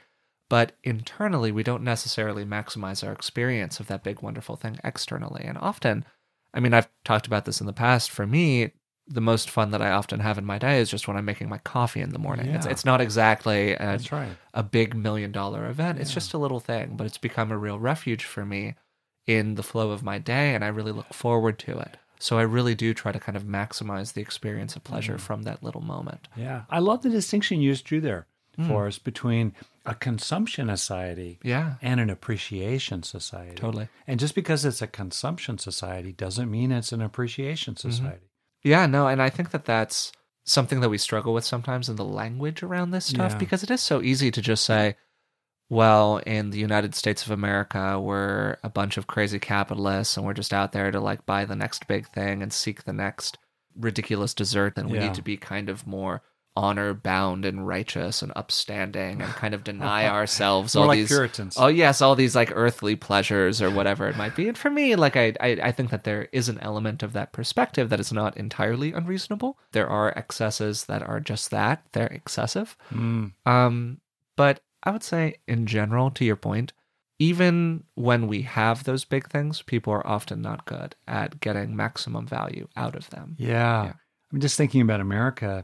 But 0.49 0.73
internally, 0.83 1.51
we 1.51 1.63
don't 1.63 1.83
necessarily 1.83 2.43
maximize 2.43 3.05
our 3.05 3.13
experience 3.13 3.79
of 3.79 3.87
that 3.87 4.03
big, 4.03 4.21
wonderful 4.21 4.55
thing 4.55 4.79
externally. 4.83 5.43
And 5.45 5.57
often, 5.59 6.05
I 6.53 6.59
mean, 6.59 6.73
I've 6.73 6.89
talked 7.05 7.27
about 7.27 7.45
this 7.45 7.61
in 7.61 7.67
the 7.67 7.73
past. 7.73 8.09
For 8.09 8.25
me, 8.25 8.71
the 9.07 9.21
most 9.21 9.49
fun 9.49 9.71
that 9.71 9.81
I 9.81 9.91
often 9.91 10.21
have 10.21 10.37
in 10.37 10.45
my 10.45 10.57
day 10.57 10.79
is 10.79 10.89
just 10.89 11.07
when 11.07 11.17
I'm 11.17 11.25
making 11.25 11.49
my 11.49 11.57
coffee 11.59 12.01
in 12.01 12.11
the 12.11 12.19
morning. 12.19 12.47
It's, 12.47 12.65
Yeah. 12.65 12.71
it's 12.71 12.85
not 12.85 12.99
exactly 13.01 13.73
a, 13.73 13.77
That's 13.77 14.11
right. 14.11 14.31
a 14.53 14.63
big 14.63 14.95
million 14.95 15.31
dollar 15.31 15.67
event. 15.67 15.99
It's 15.99 16.13
just 16.13 16.33
a 16.33 16.37
little 16.37 16.59
thing, 16.59 16.95
but 16.97 17.05
it's 17.05 17.17
become 17.17 17.51
a 17.51 17.57
real 17.57 17.77
refuge 17.79 18.23
for 18.25 18.45
me 18.45 18.75
in 19.27 19.55
the 19.55 19.63
flow 19.63 19.91
of 19.91 20.03
my 20.03 20.17
day, 20.19 20.53
and 20.55 20.63
I 20.63 20.67
really 20.67 20.91
look 20.91 21.13
forward 21.13 21.57
to 21.59 21.77
it. 21.79 21.97
So 22.19 22.37
I 22.37 22.43
really 22.43 22.75
do 22.75 22.93
try 22.93 23.11
to 23.11 23.19
kind 23.19 23.35
of 23.35 23.43
maximize 23.43 24.13
the 24.13 24.21
experience 24.21 24.75
of 24.75 24.83
pleasure 24.83 25.15
Mm. 25.15 25.19
from 25.19 25.43
that 25.43 25.61
little 25.63 25.81
moment. 25.81 26.27
Yeah. 26.37 26.63
I 26.69 26.79
love 26.79 27.01
the 27.03 27.09
distinction 27.09 27.59
you 27.61 27.71
just 27.73 27.83
drew 27.85 27.99
there 28.01 28.27
Mm. 28.57 28.67
for 28.67 28.87
us 28.87 28.99
between 28.99 29.53
a 29.85 29.95
consumption 29.95 30.67
society 30.69 31.39
Yeah, 31.43 31.75
and 31.81 31.99
an 31.99 32.09
appreciation 32.09 33.03
society. 33.03 33.55
totally. 33.55 33.89
And 34.07 34.19
just 34.19 34.35
because 34.35 34.63
it's 34.63 34.81
a 34.81 34.87
consumption 34.87 35.57
society 35.57 36.11
doesn't 36.13 36.49
mean 36.49 36.71
it's 36.71 36.91
an 36.93 37.01
appreciation 37.01 37.75
Mm-hmm. 37.75 37.89
society. 37.91 38.27
Yeah, 38.63 38.85
no, 38.85 39.07
and 39.07 39.21
I 39.21 39.29
think 39.29 39.51
that 39.51 39.65
that's 39.65 40.11
something 40.45 40.79
that 40.81 40.89
we 40.89 40.97
struggle 40.97 41.33
with 41.33 41.43
sometimes 41.45 41.89
in 41.89 41.95
the 41.97 42.05
language 42.05 42.63
around 42.63 42.91
this 42.91 43.05
stuff 43.05 43.33
Yeah. 43.33 43.37
because 43.37 43.63
it 43.63 43.71
is 43.71 43.81
so 43.81 44.01
easy 44.01 44.29
to 44.31 44.41
just 44.41 44.63
say, 44.63 44.95
well, 45.69 46.17
in 46.17 46.49
the 46.51 46.59
United 46.59 46.93
States 46.95 47.25
of 47.25 47.31
America, 47.31 47.99
we're 47.99 48.57
a 48.63 48.69
bunch 48.69 48.97
of 48.97 49.07
crazy 49.07 49.39
capitalists 49.39 50.17
and 50.17 50.25
we're 50.25 50.33
just 50.33 50.53
out 50.53 50.71
there 50.71 50.91
to 50.91 50.99
like 50.99 51.25
buy 51.25 51.45
the 51.45 51.55
next 51.55 51.87
big 51.87 52.07
thing 52.09 52.41
and 52.43 52.53
seek 52.53 52.83
the 52.83 52.93
next 52.93 53.37
ridiculous 53.75 54.33
dessert. 54.33 54.73
And 54.77 54.89
we 54.89 54.97
Yeah. 54.97 55.05
need 55.07 55.15
to 55.15 55.21
be 55.23 55.37
kind 55.37 55.69
of 55.69 55.87
more 55.87 56.21
honor 56.55 56.93
bound 56.93 57.45
and 57.45 57.65
righteous 57.67 58.21
and 58.21 58.31
upstanding 58.35 59.23
and 59.23 59.31
kind 59.33 59.55
of 59.55 59.63
deny 59.71 60.07
ourselves 60.07 60.75
all 60.75 60.85
like 60.85 60.97
these 60.99 61.07
Puritans. 61.09 61.55
oh 61.57 61.65
yes 61.65 61.99
all 61.99 62.13
these 62.15 62.35
like 62.35 62.51
earthly 62.53 62.95
pleasures 62.95 63.59
or 63.59 63.71
whatever 63.71 64.07
it 64.07 64.15
might 64.15 64.35
be 64.35 64.47
and 64.47 64.55
for 64.55 64.69
me 64.69 64.95
like 64.95 65.15
I, 65.17 65.33
I 65.41 65.57
i 65.63 65.71
think 65.71 65.89
that 65.89 66.03
there 66.03 66.29
is 66.31 66.49
an 66.49 66.59
element 66.59 67.01
of 67.01 67.13
that 67.13 67.31
perspective 67.31 67.89
that 67.89 67.99
is 67.99 68.13
not 68.13 68.37
entirely 68.37 68.93
unreasonable 68.93 69.57
there 69.71 69.89
are 69.89 70.13
excesses 70.15 70.85
that 70.85 71.01
are 71.01 71.19
just 71.19 71.49
that 71.49 71.83
they're 71.93 72.05
excessive 72.05 72.77
Mm. 72.93 73.31
um 73.47 73.99
but 74.35 74.59
i 74.83 74.91
would 74.91 75.03
say 75.03 75.35
in 75.47 75.65
general 75.65 76.09
to 76.11 76.25
your 76.25 76.35
point 76.35 76.73
even 77.19 77.83
when 77.95 78.27
we 78.27 78.41
have 78.41 78.83
those 78.83 79.05
big 79.05 79.27
things 79.29 79.61
people 79.61 79.93
are 79.93 80.05
often 80.05 80.41
not 80.41 80.65
good 80.65 80.95
at 81.07 81.39
getting 81.39 81.75
maximum 81.75 82.25
value 82.27 82.67
out 82.75 82.95
of 82.95 83.09
them 83.11 83.35
Yeah. 83.37 83.83
Yeah. 83.85 83.93
I'm 84.31 84.39
just 84.39 84.57
thinking 84.57 84.81
about 84.81 84.99
America. 84.99 85.63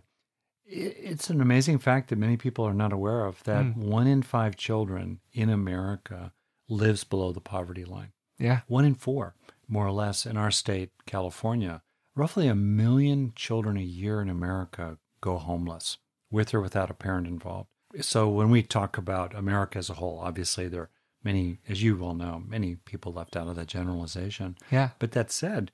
It's 0.66 1.32
an 1.32 1.42
amazing 1.42 1.80
fact 1.80 2.10
that 2.10 2.18
many 2.20 2.38
people 2.38 2.64
are 2.66 2.74
not 2.76 2.94
aware 2.94 3.26
of 3.26 3.44
that 3.46 3.66
Mm. 3.66 3.76
one 3.78 4.06
in 4.06 4.22
five 4.22 4.56
children 4.56 5.22
in 5.34 5.50
America 5.50 6.34
lives 6.68 7.04
below 7.04 7.32
the 7.32 7.42
poverty 7.42 7.84
line. 7.84 8.12
yeah 8.38 8.62
One 8.68 8.86
in 8.86 8.94
four, 8.94 9.34
more 9.68 9.88
or 9.88 9.92
less, 9.92 10.28
in 10.28 10.38
our 10.38 10.52
state, 10.52 10.92
California. 11.08 11.82
Roughly 12.16 12.48
a 12.48 12.54
million 12.54 13.34
children 13.36 13.76
a 13.76 13.82
year 13.82 14.22
in 14.22 14.30
America 14.30 15.00
go 15.20 15.38
homeless, 15.38 15.98
with 16.30 16.54
or 16.54 16.62
without 16.62 16.92
a 16.92 16.94
parent 16.94 17.26
involved. 17.26 17.70
So 18.02 18.30
when 18.30 18.50
we 18.50 18.62
talk 18.64 18.98
about 18.98 19.36
America 19.36 19.78
as 19.78 19.90
a 19.90 19.96
whole, 19.96 20.20
obviously 20.20 20.68
there 20.68 20.84
are 20.84 20.90
many, 21.24 21.60
as 21.68 21.84
you 21.84 21.98
well 21.98 22.14
know, 22.14 22.44
many 22.48 22.76
people 22.76 23.14
left 23.14 23.36
out 23.36 23.48
of 23.48 23.56
that 23.56 23.68
generalization. 23.68 24.58
yeah 24.72 24.90
But 25.00 25.12
that 25.12 25.32
said, 25.32 25.72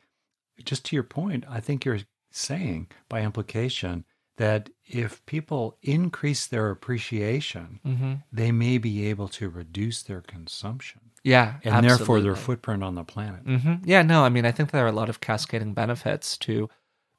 just 0.63 0.86
to 0.86 0.95
your 0.95 1.03
point, 1.03 1.43
I 1.50 1.60
think 1.60 1.86
you're 1.86 2.00
saying 2.31 2.88
by 3.10 3.22
implication 3.22 4.05
that 4.38 4.69
if 4.86 5.25
people 5.25 5.77
increase 5.81 6.45
their 6.45 6.69
appreciation, 6.69 7.79
mm-hmm. 7.86 8.13
they 8.31 8.51
may 8.51 8.77
be 8.77 9.07
able 9.07 9.29
to 9.29 9.50
reduce 9.50 10.03
their 10.03 10.22
consumption 10.22 11.01
yeah 11.25 11.55
and 11.63 11.84
therefore 11.84 12.22
their 12.22 12.36
footprint 12.36 12.84
on 12.84 12.95
the 12.95 13.03
planet. 13.03 13.41
hmm 13.41 13.75
Yeah, 13.84 14.03
no, 14.03 14.24
I 14.24 14.29
mean, 14.29 14.45
I 14.45 14.51
think 14.51 14.72
there 14.72 14.86
are 14.86 14.89
a 14.89 14.93
lot 14.93 15.10
of 15.10 15.19
cascading 15.19 15.74
benefits 15.74 16.38
to 16.39 16.69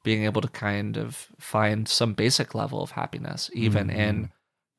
being 0.03 0.23
able 0.23 0.41
to 0.41 0.47
kind 0.47 0.95
of 0.97 1.27
find 1.37 1.87
some 1.87 2.13
basic 2.13 2.55
level 2.55 2.81
of 2.81 2.91
happiness, 2.91 3.49
even 3.53 3.89
in 3.89 4.29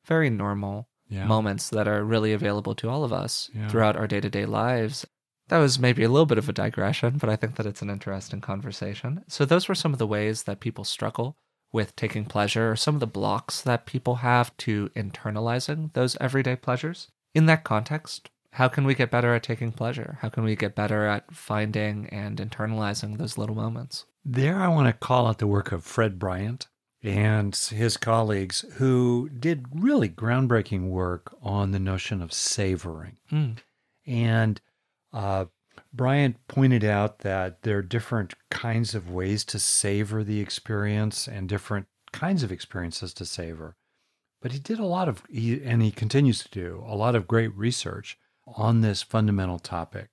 very 0.09 0.29
normal 0.29 0.89
Yeah. 1.07 1.25
moments 1.25 1.69
that 1.69 1.87
are 1.87 2.03
really 2.03 2.33
available 2.33 2.75
to 2.75 2.89
all 2.89 3.03
of 3.03 3.13
us 3.13 3.49
Yeah. 3.53 3.67
throughout 3.69 3.95
our 3.95 4.07
day 4.07 4.19
to 4.19 4.29
day 4.29 4.45
lives. 4.45 5.07
That 5.47 5.57
was 5.59 5.79
maybe 5.79 6.03
a 6.03 6.09
little 6.09 6.27
bit 6.27 6.37
of 6.37 6.47
a 6.49 6.53
digression, 6.53 7.17
but 7.17 7.29
I 7.29 7.35
think 7.35 7.55
that 7.55 7.65
it's 7.65 7.81
an 7.81 7.89
interesting 7.89 8.41
conversation. 8.41 9.23
So, 9.27 9.45
those 9.45 9.67
were 9.67 9.73
some 9.75 9.93
of 9.93 9.97
the 9.99 10.05
ways 10.05 10.43
that 10.43 10.59
people 10.59 10.83
struggle 10.83 11.37
with 11.71 11.95
taking 11.95 12.25
pleasure, 12.25 12.71
or 12.71 12.75
some 12.75 12.95
of 12.95 12.99
the 12.99 13.07
blocks 13.19 13.61
that 13.61 13.85
people 13.87 14.15
have 14.17 14.55
to 14.57 14.89
internalizing 14.95 15.93
those 15.93 16.15
everyday 16.19 16.55
pleasures. 16.55 17.07
In 17.33 17.45
that 17.47 17.63
context, 17.63 18.29
how 18.53 18.67
can 18.67 18.83
we 18.85 18.95
get 18.95 19.11
better 19.11 19.33
at 19.35 19.43
taking 19.43 19.71
pleasure? 19.71 20.17
How 20.21 20.29
can 20.29 20.43
we 20.43 20.55
get 20.55 20.75
better 20.75 21.05
at 21.05 21.31
finding 21.33 22.07
and 22.09 22.37
internalizing 22.39 23.17
those 23.17 23.37
little 23.37 23.55
moments? 23.55 24.05
There, 24.25 24.57
I 24.59 24.67
want 24.67 24.87
to 24.87 24.93
call 25.07 25.27
out 25.27 25.37
the 25.39 25.47
work 25.47 25.71
of 25.71 25.83
Fred 25.83 26.17
Bryant 26.19 26.67
and 27.01 27.55
his 27.55 27.97
colleagues 27.97 28.65
who 28.73 29.29
did 29.29 29.67
really 29.73 30.09
groundbreaking 30.09 30.89
work 30.89 31.33
on 31.41 31.71
the 31.71 31.79
notion 31.79 32.21
of 32.21 32.33
savoring. 32.33 33.17
Mm. 33.31 33.57
And 34.05 34.61
uh, 35.13 35.45
Bryant 35.93 36.35
pointed 36.47 36.83
out 36.83 37.19
that 37.19 37.61
there 37.61 37.77
are 37.77 37.83
different 37.83 38.33
kinds 38.49 38.95
of 38.95 39.09
ways 39.09 39.43
to 39.45 39.59
savor 39.59 40.23
the 40.23 40.41
experience 40.41 41.27
and 41.27 41.47
different 41.47 41.87
kinds 42.11 42.43
of 42.43 42.51
experiences 42.51 43.13
to 43.13 43.25
savor. 43.25 43.75
But 44.41 44.51
he 44.51 44.59
did 44.59 44.79
a 44.79 44.85
lot 44.85 45.09
of, 45.09 45.23
he, 45.29 45.61
and 45.63 45.81
he 45.81 45.91
continues 45.91 46.43
to 46.43 46.49
do 46.49 46.83
a 46.87 46.95
lot 46.95 47.15
of 47.15 47.27
great 47.27 47.55
research 47.55 48.17
on 48.45 48.81
this 48.81 49.01
fundamental 49.01 49.59
topic. 49.59 50.09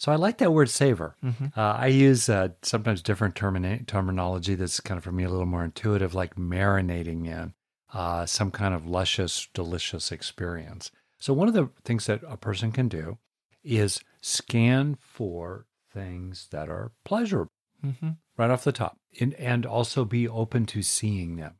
So 0.00 0.10
I 0.10 0.16
like 0.16 0.38
that 0.38 0.54
word 0.54 0.70
savor. 0.70 1.14
hmm 1.20 1.48
Uh, 1.54 1.74
I 1.76 1.88
use 1.88 2.30
uh, 2.30 2.48
sometimes 2.62 3.02
different 3.02 3.34
termina- 3.34 3.86
terminology 3.86 4.54
that's 4.54 4.80
kind 4.80 4.96
of 4.96 5.04
for 5.04 5.12
me 5.12 5.24
a 5.24 5.28
little 5.28 5.44
more 5.44 5.62
intuitive, 5.62 6.14
like 6.14 6.36
marinating 6.36 7.26
in 7.26 7.52
uh, 7.92 8.24
some 8.24 8.50
kind 8.50 8.72
of 8.72 8.86
luscious, 8.86 9.46
delicious 9.52 10.10
experience. 10.10 10.90
So, 11.18 11.34
one 11.34 11.48
of 11.48 11.54
the 11.54 11.68
things 11.84 12.06
that 12.06 12.22
a 12.26 12.38
person 12.38 12.72
can 12.72 12.88
do 12.88 13.18
is 13.62 14.00
scan 14.22 14.96
for 14.98 15.66
things 15.92 16.48
that 16.50 16.70
are 16.70 16.92
pleasurable 17.04 17.52
hmm 17.82 18.12
right 18.38 18.50
off 18.50 18.64
the 18.64 18.72
top 18.72 18.96
and, 19.20 19.34
and 19.34 19.66
also 19.66 20.06
be 20.06 20.26
open 20.26 20.64
to 20.64 20.82
seeing 20.82 21.36
them. 21.36 21.56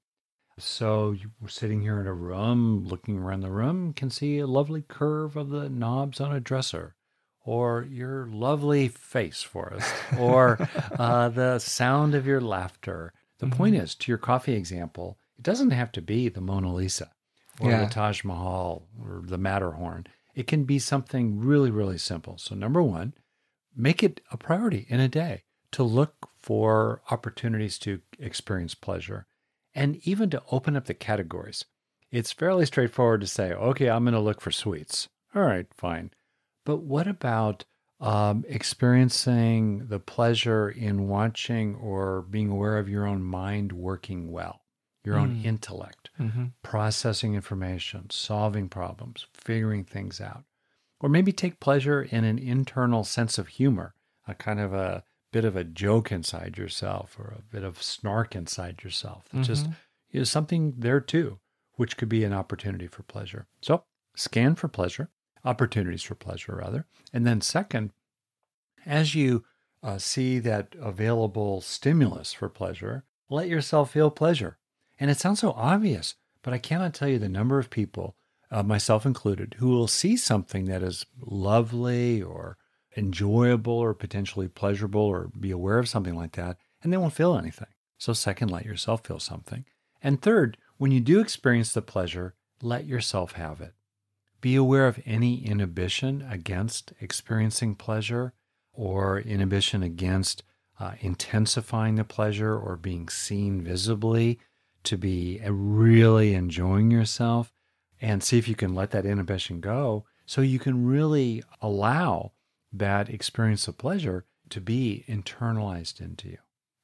So, 0.58 1.10
you 1.12 1.32
were 1.42 1.48
sitting 1.48 1.82
here 1.82 2.00
in 2.00 2.06
a 2.06 2.14
room, 2.14 2.86
looking 2.86 3.18
around 3.18 3.40
the 3.40 3.50
room, 3.50 3.92
can 3.92 4.08
see 4.08 4.38
a 4.38 4.46
lovely 4.46 4.80
curve 4.80 5.36
of 5.36 5.50
the 5.50 5.68
knobs 5.68 6.22
on 6.22 6.34
a 6.34 6.40
dresser 6.40 6.96
or 7.44 7.86
your 7.90 8.26
lovely 8.26 8.88
face, 8.88 9.42
Forrest, 9.42 9.92
or 10.18 10.58
uh, 10.98 11.28
the 11.28 11.58
sound 11.58 12.14
of 12.14 12.26
your 12.26 12.40
laughter. 12.40 13.12
The 13.38 13.46
point 13.46 13.74
is, 13.76 13.94
to 13.96 14.10
your 14.10 14.18
coffee 14.18 14.52
example, 14.54 15.18
it 15.38 15.42
doesn't 15.42 15.70
have 15.70 15.90
to 15.92 16.02
be 16.02 16.28
the 16.28 16.42
Mona 16.42 16.74
Lisa 16.74 17.10
or 17.58 17.70
Yeah. 17.70 17.84
the 17.84 17.90
Taj 17.90 18.22
Mahal 18.24 18.86
or 19.00 19.22
the 19.24 19.38
Matterhorn. 19.38 20.06
It 20.34 20.46
can 20.46 20.64
be 20.64 20.78
something 20.78 21.40
really, 21.40 21.70
really 21.70 21.98
simple. 21.98 22.36
So, 22.38 22.54
number 22.54 22.82
one, 22.82 23.14
make 23.74 24.02
it 24.02 24.20
a 24.30 24.36
priority 24.36 24.86
in 24.88 25.00
a 25.00 25.08
day 25.08 25.44
to 25.72 25.82
look 25.82 26.28
for 26.38 27.00
opportunities 27.10 27.78
to 27.78 28.00
experience 28.18 28.74
pleasure 28.74 29.26
and 29.74 29.96
even 30.06 30.28
to 30.30 30.42
open 30.50 30.76
up 30.76 30.84
the 30.86 30.94
categories. 30.94 31.64
It's 32.10 32.32
fairly 32.32 32.66
straightforward 32.66 33.20
to 33.22 33.26
say, 33.26 33.52
okay, 33.52 33.88
I'm 33.88 34.04
going 34.04 34.14
to 34.14 34.20
look 34.20 34.40
for 34.40 34.50
sweets. 34.50 35.08
All 35.34 35.42
right, 35.42 35.66
fine. 35.74 36.10
But 36.64 36.78
what 36.78 37.06
about 37.06 37.64
um, 38.00 38.44
experiencing 38.48 39.88
the 39.88 39.98
pleasure 40.00 40.70
in 40.70 41.08
watching 41.08 41.74
or 41.76 42.22
being 42.22 42.48
aware 42.50 42.78
of 42.78 42.88
your 42.88 43.06
own 43.06 43.22
mind 43.22 43.72
working 43.72 44.30
well, 44.32 44.62
your 45.04 45.18
own 45.18 45.34
Mm. 45.36 45.44
intellect, 45.44 46.10
hmm 46.16 46.46
processing 46.62 47.34
information, 47.34 48.08
solving 48.10 48.68
problems, 48.68 49.26
figuring 49.32 49.84
things 49.84 50.20
out? 50.20 50.44
Or 51.00 51.08
maybe 51.08 51.32
take 51.32 51.60
pleasure 51.60 52.02
in 52.02 52.24
an 52.24 52.38
internal 52.38 53.04
sense 53.04 53.38
of 53.38 53.48
humor, 53.48 53.94
a 54.26 54.34
kind 54.34 54.60
of 54.60 54.72
a 54.74 55.02
bit 55.32 55.44
of 55.44 55.56
a 55.56 55.64
joke 55.64 56.10
inside 56.12 56.58
yourself 56.58 57.18
or 57.18 57.34
a 57.38 57.42
bit 57.42 57.62
of 57.64 57.82
snark 57.82 58.34
inside 58.36 58.82
yourself. 58.82 59.26
It's 59.32 59.46
just 59.46 59.68
is 60.10 60.30
something 60.30 60.74
there 60.78 61.00
too, 61.00 61.38
which 61.74 61.96
could 61.96 62.08
be 62.08 62.24
an 62.24 62.32
opportunity 62.32 62.86
for 62.86 63.02
pleasure. 63.04 63.46
So 63.62 63.84
scan 64.16 64.54
for 64.56 64.68
pleasure, 64.68 65.08
opportunities 65.44 66.02
for 66.02 66.14
pleasure, 66.14 66.56
rather. 66.56 66.86
And 67.12 67.26
then, 67.26 67.40
second, 67.40 67.92
as 68.86 69.14
you 69.14 69.44
uh, 69.82 69.98
see 69.98 70.38
that 70.40 70.74
available 70.80 71.60
stimulus 71.60 72.32
for 72.32 72.48
pleasure, 72.48 73.04
let 73.28 73.48
yourself 73.48 73.92
feel 73.92 74.10
pleasure. 74.10 74.58
And 74.98 75.10
it 75.10 75.18
sounds 75.18 75.40
so 75.40 75.52
obvious, 75.52 76.16
but 76.42 76.52
I 76.52 76.58
cannot 76.58 76.94
tell 76.94 77.08
you 77.08 77.18
the 77.18 77.28
number 77.28 77.58
of 77.58 77.70
people, 77.70 78.16
uh, 78.50 78.62
myself 78.62 79.06
included, 79.06 79.56
who 79.58 79.68
will 79.68 79.88
see 79.88 80.16
something 80.16 80.66
that 80.66 80.82
is 80.82 81.06
lovely 81.20 82.22
or 82.22 82.58
enjoyable 82.96 83.72
or 83.72 83.94
potentially 83.94 84.48
pleasurable 84.48 85.00
or 85.00 85.30
be 85.38 85.50
aware 85.50 85.78
of 85.78 85.88
something 85.88 86.16
like 86.16 86.32
that, 86.32 86.58
and 86.82 86.92
they 86.92 86.96
won't 86.96 87.12
feel 87.12 87.36
anything. 87.36 87.68
So, 87.98 88.12
second, 88.12 88.50
let 88.50 88.64
yourself 88.64 89.06
feel 89.06 89.20
something. 89.20 89.64
And 90.02 90.20
third, 90.20 90.56
when 90.78 90.92
you 90.92 91.00
do 91.00 91.20
experience 91.20 91.72
the 91.72 91.82
pleasure, 91.82 92.34
let 92.62 92.86
yourself 92.86 93.32
have 93.32 93.60
it. 93.60 93.74
Be 94.40 94.56
aware 94.56 94.86
of 94.86 95.00
any 95.04 95.44
inhibition 95.44 96.26
against 96.28 96.92
experiencing 97.00 97.74
pleasure 97.74 98.32
or 98.72 99.20
inhibition 99.20 99.82
against 99.82 100.42
uh, 100.78 100.92
intensifying 101.00 101.96
the 101.96 102.04
pleasure 102.04 102.56
or 102.56 102.76
being 102.76 103.08
seen 103.08 103.62
visibly 103.62 104.38
to 104.84 104.96
be 104.96 105.40
uh, 105.44 105.52
really 105.52 106.32
enjoying 106.34 106.90
yourself 106.90 107.52
and 108.00 108.22
see 108.22 108.38
if 108.38 108.48
you 108.48 108.54
can 108.54 108.74
let 108.74 108.90
that 108.92 109.04
inhibition 109.04 109.60
go 109.60 110.04
so 110.24 110.40
you 110.40 110.58
can 110.58 110.86
really 110.86 111.42
allow 111.60 112.32
that 112.72 113.10
experience 113.10 113.68
of 113.68 113.76
pleasure 113.76 114.24
to 114.48 114.60
be 114.60 115.04
internalized 115.06 116.00
into 116.00 116.28
you. 116.28 116.38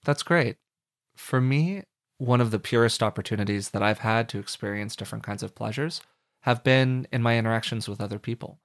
That's 0.05 0.23
great. 0.23 0.57
For 1.17 1.41
me, 1.41 1.85
one 2.19 2.41
of 2.41 2.51
the 2.51 2.59
purest 2.59 3.03
opportunities 3.03 3.71
that 3.71 3.83
I've 3.83 4.01
had 4.01 4.29
to 4.31 4.39
experience 4.39 4.97
different 4.97 5.25
kinds 5.25 5.43
of 5.43 5.55
pleasures 5.55 6.03
have 6.47 6.63
been 6.63 7.09
in 7.13 7.21
my 7.21 7.37
interactions 7.37 7.89
with 7.89 8.01
other 8.01 8.21
people. 8.21 8.61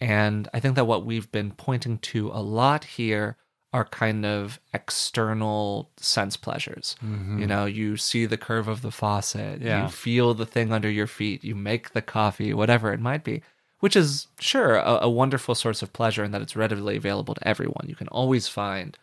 And 0.00 0.48
I 0.54 0.60
think 0.60 0.76
that 0.76 0.86
what 0.86 1.04
we've 1.04 1.30
been 1.30 1.52
pointing 1.52 1.98
to 1.98 2.28
a 2.28 2.40
lot 2.40 2.84
here 2.84 3.36
are 3.72 3.84
kind 3.84 4.24
of 4.24 4.58
external 4.72 5.90
sense 5.98 6.38
pleasures. 6.38 6.96
Mm-hmm. 7.04 7.40
You 7.40 7.46
know, 7.46 7.66
you 7.66 7.98
see 7.98 8.24
the 8.24 8.38
curve 8.38 8.66
of 8.66 8.80
the 8.80 8.90
faucet, 8.90 9.60
yeah. 9.60 9.84
you 9.84 9.90
feel 9.90 10.32
the 10.32 10.46
thing 10.46 10.72
under 10.72 10.90
your 10.90 11.06
feet, 11.06 11.44
you 11.44 11.54
make 11.54 11.92
the 11.92 12.00
coffee, 12.00 12.54
whatever 12.54 12.94
it 12.94 13.00
might 13.00 13.24
be, 13.24 13.42
which 13.80 13.94
is 13.94 14.28
sure 14.40 14.76
a, 14.76 15.00
a 15.02 15.10
wonderful 15.10 15.54
source 15.54 15.82
of 15.82 15.92
pleasure 15.92 16.24
in 16.24 16.30
that 16.30 16.40
it's 16.40 16.56
readily 16.56 16.96
available 16.96 17.34
to 17.34 17.46
everyone. 17.46 17.84
You 17.88 17.94
can 17.94 18.08
always 18.08 18.48
find, 18.48 18.96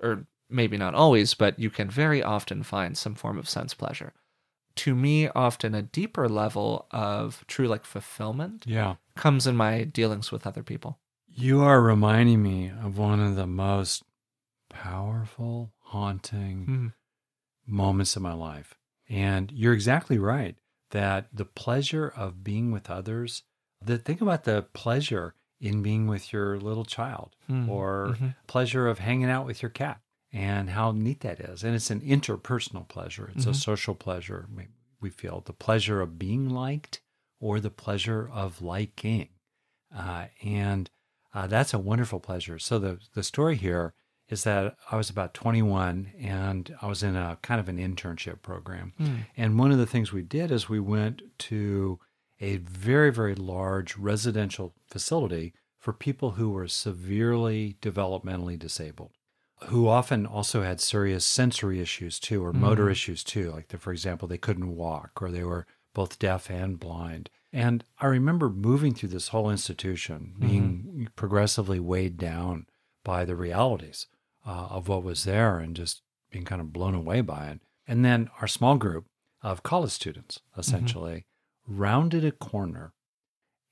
or 0.00 0.26
maybe 0.48 0.76
not 0.76 0.94
always, 0.94 1.34
but 1.34 1.58
you 1.58 1.70
can 1.70 1.90
very 1.90 2.22
often 2.22 2.62
find 2.62 2.96
some 2.96 3.16
form 3.16 3.38
of 3.38 3.48
sense 3.48 3.74
pleasure. 3.74 4.12
To 4.76 4.94
me, 4.94 5.28
often 5.28 5.74
a 5.74 5.82
deeper 5.82 6.28
level 6.28 6.86
of 6.90 7.44
true 7.46 7.68
like 7.68 7.84
fulfillment 7.84 8.64
yeah. 8.66 8.96
comes 9.16 9.46
in 9.46 9.56
my 9.56 9.84
dealings 9.84 10.32
with 10.32 10.46
other 10.46 10.62
people. 10.62 10.98
You 11.28 11.62
are 11.62 11.80
reminding 11.80 12.42
me 12.42 12.70
of 12.70 12.98
one 12.98 13.20
of 13.20 13.36
the 13.36 13.46
most 13.46 14.02
powerful, 14.68 15.72
haunting 15.80 16.66
mm. 16.66 16.92
moments 17.66 18.16
of 18.16 18.22
my 18.22 18.32
life. 18.32 18.74
And 19.08 19.50
you're 19.52 19.74
exactly 19.74 20.18
right 20.18 20.56
that 20.90 21.28
the 21.32 21.44
pleasure 21.44 22.12
of 22.16 22.44
being 22.44 22.70
with 22.70 22.90
others, 22.90 23.42
the 23.82 23.98
think 23.98 24.20
about 24.20 24.44
the 24.44 24.62
pleasure 24.72 25.34
in 25.60 25.82
being 25.82 26.06
with 26.06 26.32
your 26.32 26.58
little 26.58 26.84
child 26.84 27.36
mm. 27.50 27.68
or 27.68 28.10
mm-hmm. 28.12 28.28
pleasure 28.46 28.88
of 28.88 28.98
hanging 28.98 29.30
out 29.30 29.46
with 29.46 29.62
your 29.62 29.70
cat 29.70 30.00
and 30.32 30.70
how 30.70 30.92
neat 30.92 31.20
that 31.20 31.40
is. 31.40 31.62
And 31.62 31.74
it's 31.74 31.90
an 31.90 32.00
interpersonal 32.00 32.88
pleasure, 32.88 33.30
it's 33.34 33.42
mm-hmm. 33.42 33.50
a 33.50 33.54
social 33.54 33.94
pleasure. 33.94 34.48
We 35.00 35.10
feel 35.10 35.42
the 35.44 35.52
pleasure 35.52 36.00
of 36.00 36.18
being 36.18 36.48
liked 36.48 37.00
or 37.40 37.60
the 37.60 37.70
pleasure 37.70 38.30
of 38.32 38.62
liking. 38.62 39.28
Uh, 39.94 40.26
and 40.42 40.88
uh, 41.34 41.46
that's 41.46 41.74
a 41.74 41.78
wonderful 41.78 42.20
pleasure. 42.20 42.58
So, 42.58 42.78
the, 42.78 42.98
the 43.14 43.22
story 43.22 43.56
here 43.56 43.94
is 44.28 44.44
that 44.44 44.76
I 44.90 44.96
was 44.96 45.10
about 45.10 45.34
21 45.34 46.12
and 46.18 46.74
I 46.80 46.86
was 46.86 47.02
in 47.02 47.16
a 47.16 47.36
kind 47.42 47.60
of 47.60 47.68
an 47.68 47.78
internship 47.78 48.40
program. 48.42 48.94
Mm. 48.98 49.16
And 49.36 49.58
one 49.58 49.72
of 49.72 49.78
the 49.78 49.86
things 49.86 50.12
we 50.12 50.22
did 50.22 50.50
is 50.50 50.68
we 50.68 50.80
went 50.80 51.22
to 51.38 51.98
a 52.40 52.56
very, 52.56 53.12
very 53.12 53.34
large 53.34 53.96
residential 53.96 54.74
facility 54.86 55.52
for 55.78 55.92
people 55.92 56.32
who 56.32 56.50
were 56.50 56.68
severely 56.68 57.76
developmentally 57.82 58.58
disabled 58.58 59.12
who 59.66 59.88
often 59.88 60.26
also 60.26 60.62
had 60.62 60.80
serious 60.80 61.24
sensory 61.24 61.80
issues 61.80 62.18
too, 62.18 62.44
or 62.44 62.52
motor 62.52 62.86
mm. 62.86 62.92
issues 62.92 63.24
too. 63.24 63.50
Like, 63.50 63.68
the, 63.68 63.78
for 63.78 63.92
example, 63.92 64.28
they 64.28 64.38
couldn't 64.38 64.76
walk 64.76 65.20
or 65.20 65.30
they 65.30 65.44
were 65.44 65.66
both 65.94 66.18
deaf 66.18 66.50
and 66.50 66.78
blind. 66.78 67.30
And 67.52 67.84
I 67.98 68.06
remember 68.06 68.48
moving 68.48 68.94
through 68.94 69.10
this 69.10 69.28
whole 69.28 69.50
institution, 69.50 70.34
being 70.38 70.62
mm-hmm. 70.62 71.04
progressively 71.16 71.78
weighed 71.80 72.16
down 72.16 72.66
by 73.04 73.24
the 73.24 73.36
realities 73.36 74.06
uh, 74.46 74.68
of 74.70 74.88
what 74.88 75.02
was 75.02 75.24
there 75.24 75.58
and 75.58 75.76
just 75.76 76.02
being 76.30 76.44
kind 76.44 76.60
of 76.60 76.72
blown 76.72 76.94
away 76.94 77.20
by 77.20 77.48
it. 77.48 77.60
And 77.86 78.04
then 78.04 78.30
our 78.40 78.48
small 78.48 78.76
group 78.76 79.04
of 79.42 79.62
college 79.62 79.90
students 79.90 80.38
mm-hmm. 80.38 80.60
essentially 80.60 81.26
mm-hmm. 81.68 81.78
rounded 81.78 82.24
a 82.24 82.32
corner. 82.32 82.94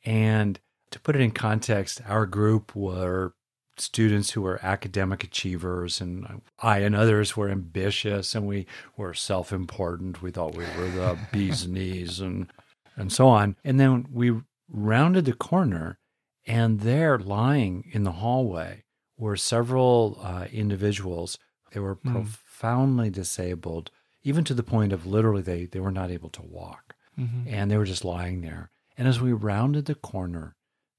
And 0.04 0.60
to 0.90 1.00
put 1.00 1.16
it 1.16 1.22
in 1.22 1.30
context, 1.30 2.02
our 2.06 2.26
group 2.26 2.76
were 2.76 3.34
students 3.80 4.30
who 4.30 4.42
were 4.42 4.64
academic 4.64 5.24
achievers, 5.24 6.00
and 6.00 6.42
I 6.58 6.78
and 6.78 6.94
others 6.94 7.36
were 7.36 7.48
ambitious, 7.48 8.34
and 8.34 8.46
we 8.46 8.66
were 8.96 9.14
self-important. 9.14 10.22
We 10.22 10.30
thought 10.30 10.54
we 10.54 10.64
were 10.78 10.90
the 10.90 11.18
bee's 11.32 11.66
knees, 11.66 12.20
and 12.20 12.52
and 12.96 13.12
so 13.12 13.28
on. 13.28 13.56
And 13.64 13.80
then 13.80 14.06
we 14.12 14.40
rounded 14.68 15.24
the 15.24 15.32
corner, 15.32 15.98
and 16.46 16.80
there, 16.80 17.18
lying 17.18 17.88
in 17.92 18.04
the 18.04 18.12
hallway, 18.12 18.84
were 19.18 19.36
several 19.36 20.18
uh, 20.22 20.46
individuals. 20.52 21.38
They 21.72 21.80
were 21.80 21.96
mm. 21.96 22.12
profoundly 22.12 23.10
disabled, 23.10 23.90
even 24.22 24.44
to 24.44 24.54
the 24.54 24.62
point 24.62 24.92
of 24.92 25.06
literally 25.06 25.42
they 25.42 25.66
they 25.66 25.80
were 25.80 25.92
not 25.92 26.10
able 26.10 26.30
to 26.30 26.42
walk, 26.42 26.94
mm-hmm. 27.18 27.48
and 27.48 27.70
they 27.70 27.76
were 27.76 27.84
just 27.84 28.04
lying 28.04 28.40
there. 28.40 28.70
And 28.96 29.08
as 29.08 29.20
we 29.20 29.32
rounded 29.32 29.86
the 29.86 29.94
corner, 29.94 30.56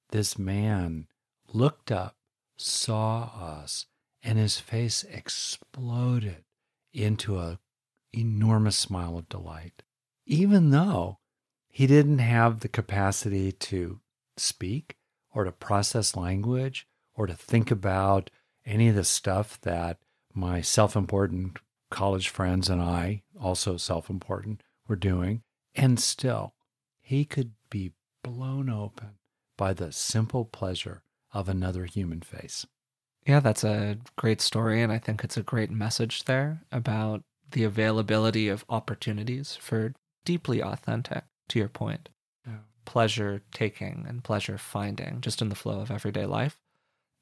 this 0.10 0.38
man 0.38 1.08
looked 1.54 1.92
up 1.92 2.16
saw 2.62 3.32
us 3.36 3.86
and 4.24 4.38
his 4.38 4.60
face 4.60 5.04
exploded 5.04 6.44
into 6.94 7.40
a 7.40 7.60
enormous 8.14 8.78
smile 8.78 9.18
of 9.18 9.30
delight. 9.30 9.84
Even 10.26 10.72
though 10.72 11.20
he 11.70 11.88
didn't 11.88 12.20
have 12.20 12.60
the 12.60 12.68
capacity 12.68 13.52
to 13.52 14.00
speak 14.38 14.98
or 15.34 15.44
to 15.46 15.52
process 15.52 16.16
language 16.16 16.88
or 17.16 17.28
to 17.28 17.34
think 17.34 17.72
about 17.72 18.30
any 18.66 18.90
of 18.90 18.96
the 18.96 19.04
stuff 19.04 19.60
that 19.62 19.98
my 20.34 20.62
self-important 20.62 21.58
college 21.90 22.30
friends 22.30 22.70
and 22.70 22.82
I 22.82 23.24
also 23.40 23.78
self-important 23.78 24.64
were 24.88 24.96
doing 24.96 25.44
and 25.76 26.00
still 26.00 26.54
he 27.00 27.26
could 27.26 27.52
be 27.70 27.94
blown 28.24 28.70
open 28.70 29.18
by 29.58 29.74
the 29.74 29.92
simple 29.92 30.46
pleasure 30.46 31.04
of 31.34 31.50
another 31.50 31.86
human 31.86 32.22
face. 32.22 32.66
Yeah, 33.26 33.40
that's 33.40 33.64
a 33.64 33.98
great 34.18 34.42
story. 34.42 34.82
And 34.82 34.92
I 34.92 34.98
think 34.98 35.24
it's 35.24 35.38
a 35.38 35.44
great 35.44 35.72
message 35.72 36.24
there 36.26 36.62
about 36.72 37.24
the 37.52 37.64
availability 37.64 38.48
of 38.48 38.66
opportunities 38.70 39.58
for 39.60 39.94
deeply 40.26 40.62
authentic, 40.62 41.24
to 41.50 41.60
your 41.60 41.68
point, 41.68 42.10
yeah. 42.48 42.60
pleasure 42.86 43.42
taking 43.54 44.06
and 44.08 44.24
pleasure 44.24 44.58
finding 44.58 45.22
just 45.22 45.42
in 45.42 45.50
the 45.50 45.56
flow 45.56 45.80
of 45.80 45.92
everyday 45.92 46.26
life. 46.26 46.58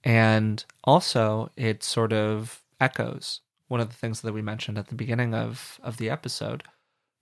And 0.03 0.63
also, 0.83 1.51
it 1.57 1.83
sort 1.83 2.13
of 2.13 2.63
echoes 2.79 3.41
one 3.67 3.81
of 3.81 3.89
the 3.89 3.95
things 3.95 4.21
that 4.21 4.33
we 4.33 4.41
mentioned 4.41 4.77
at 4.77 4.87
the 4.87 4.95
beginning 4.95 5.33
of, 5.33 5.79
of 5.83 5.97
the 5.97 6.09
episode, 6.09 6.63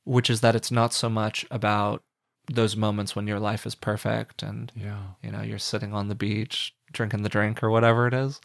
which 0.03 0.29
is 0.29 0.41
that 0.41 0.55
it's 0.55 0.71
not 0.71 0.93
so 0.93 1.09
much 1.09 1.45
about 1.49 2.03
those 2.47 2.75
moments 2.75 3.15
when 3.15 3.27
your 3.27 3.39
life 3.39 3.65
is 3.65 3.75
perfect 3.75 4.41
and 4.41 4.71
yeah. 4.75 4.99
you 5.21 5.31
know 5.31 5.41
you're 5.41 5.59
sitting 5.59 5.93
on 5.93 6.07
the 6.07 6.15
beach 6.15 6.73
drinking 6.91 7.23
the 7.23 7.29
drink 7.29 7.61
or 7.61 7.69
whatever 7.69 8.07
it 8.07 8.13
is. 8.13 8.39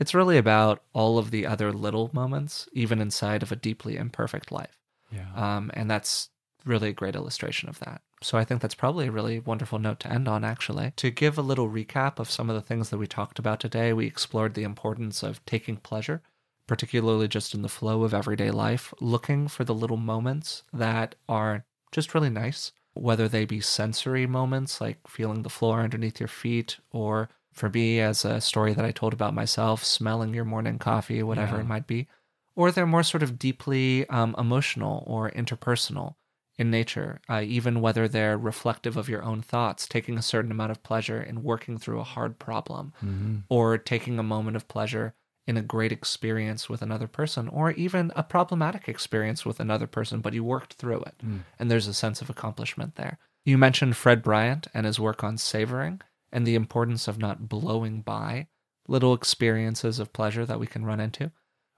It's 0.00 0.14
really 0.14 0.38
about 0.38 0.82
all 0.92 1.18
of 1.18 1.30
the 1.30 1.46
other 1.46 1.72
little 1.72 2.10
moments 2.12 2.68
even 2.72 3.00
inside 3.00 3.42
of 3.42 3.50
a 3.50 3.56
deeply 3.56 3.96
imperfect 3.96 4.52
life. 4.52 4.78
Yeah. 5.10 5.32
Um, 5.34 5.70
and 5.74 5.90
that's 5.90 6.30
really 6.64 6.90
a 6.90 6.92
great 6.92 7.16
illustration 7.16 7.68
of 7.68 7.78
that. 7.80 8.02
So 8.20 8.36
i 8.36 8.44
think 8.44 8.60
that's 8.60 8.74
probably 8.74 9.06
a 9.06 9.12
really 9.12 9.38
wonderful 9.38 9.78
note 9.78 10.00
to 10.00 10.12
end 10.12 10.26
on 10.26 10.44
actually. 10.44 10.92
To 10.96 11.10
give 11.10 11.38
a 11.38 11.42
little 11.42 11.68
recap 11.68 12.18
of 12.18 12.30
some 12.30 12.50
of 12.50 12.56
the 12.56 12.62
things 12.62 12.90
that 12.90 12.98
we 12.98 13.06
talked 13.06 13.38
about 13.38 13.60
today 13.60 13.92
we 13.92 14.06
explored 14.06 14.54
the 14.54 14.64
importance 14.64 15.22
of 15.22 15.44
taking 15.46 15.76
pleasure 15.76 16.22
particularly 16.66 17.26
just 17.26 17.54
in 17.54 17.62
the 17.62 17.68
flow 17.68 18.04
of 18.04 18.14
everyday 18.14 18.50
life 18.50 18.92
looking 19.00 19.48
for 19.48 19.64
the 19.64 19.74
little 19.74 19.96
moments 19.96 20.62
that 20.72 21.14
are 21.28 21.64
just 21.90 22.14
really 22.14 22.28
nice 22.30 22.72
whether 23.00 23.28
they 23.28 23.44
be 23.44 23.60
sensory 23.60 24.26
moments 24.26 24.80
like 24.80 25.06
feeling 25.08 25.42
the 25.42 25.50
floor 25.50 25.80
underneath 25.80 26.20
your 26.20 26.28
feet 26.28 26.78
or 26.90 27.28
for 27.52 27.68
me 27.70 28.00
as 28.00 28.24
a 28.24 28.40
story 28.40 28.72
that 28.74 28.84
I 28.84 28.92
told 28.92 29.12
about 29.12 29.34
myself, 29.34 29.82
smelling 29.84 30.32
your 30.34 30.44
morning 30.44 30.78
coffee, 30.78 31.22
whatever 31.22 31.56
Yeah. 31.56 31.62
it 31.62 31.66
might 31.66 31.86
be, 31.86 32.06
or 32.54 32.70
they're 32.70 32.86
more 32.86 33.02
sort 33.02 33.22
of 33.22 33.38
deeply 33.38 34.06
um, 34.08 34.34
emotional 34.38 35.02
or 35.06 35.30
interpersonal 35.30 36.14
in 36.56 36.70
nature, 36.70 37.20
uh, 37.28 37.40
even 37.44 37.80
whether 37.80 38.08
they're 38.08 38.36
reflective 38.38 38.96
of 38.96 39.08
your 39.08 39.22
own 39.22 39.42
thoughts, 39.42 39.86
taking 39.86 40.18
a 40.18 40.22
certain 40.22 40.50
amount 40.50 40.70
of 40.72 40.82
pleasure 40.82 41.20
in 41.22 41.42
working 41.44 41.78
through 41.78 42.00
a 42.00 42.04
hard 42.04 42.38
problem, 42.38 42.92
Mhm. 43.04 43.44
or 43.48 43.78
taking 43.78 44.18
a 44.18 44.24
moment 44.24 44.56
of 44.56 44.66
pleasure 44.68 45.14
in 45.48 45.56
a 45.56 45.62
great 45.62 45.90
experience 45.90 46.68
with 46.68 46.82
another 46.82 47.06
person, 47.06 47.48
or 47.48 47.70
even 47.72 48.12
a 48.14 48.22
problematic 48.22 48.86
experience 48.86 49.46
with 49.46 49.60
another 49.60 49.86
person, 49.86 50.20
but 50.20 50.34
you 50.34 50.44
worked 50.44 50.74
through 50.74 51.00
it. 51.00 51.14
Mm. 51.24 51.40
And 51.58 51.70
there's 51.70 51.86
a 51.86 51.94
sense 51.94 52.20
of 52.20 52.28
accomplishment 52.28 52.96
there. 52.96 53.18
You 53.46 53.56
mentioned 53.56 53.96
Fred 53.96 54.22
Bryant 54.22 54.66
and 54.74 54.84
his 54.84 55.00
work 55.00 55.24
on 55.24 55.38
savoring 55.38 56.02
and 56.30 56.46
the 56.46 56.54
importance 56.54 57.08
of 57.08 57.18
not 57.18 57.48
blowing 57.48 58.02
by 58.02 58.48
little 58.86 59.14
experiences 59.14 59.98
of 59.98 60.12
pleasure 60.12 60.44
that 60.44 60.60
we 60.60 60.66
can 60.66 60.84
run 60.84 61.00
into. 61.00 61.32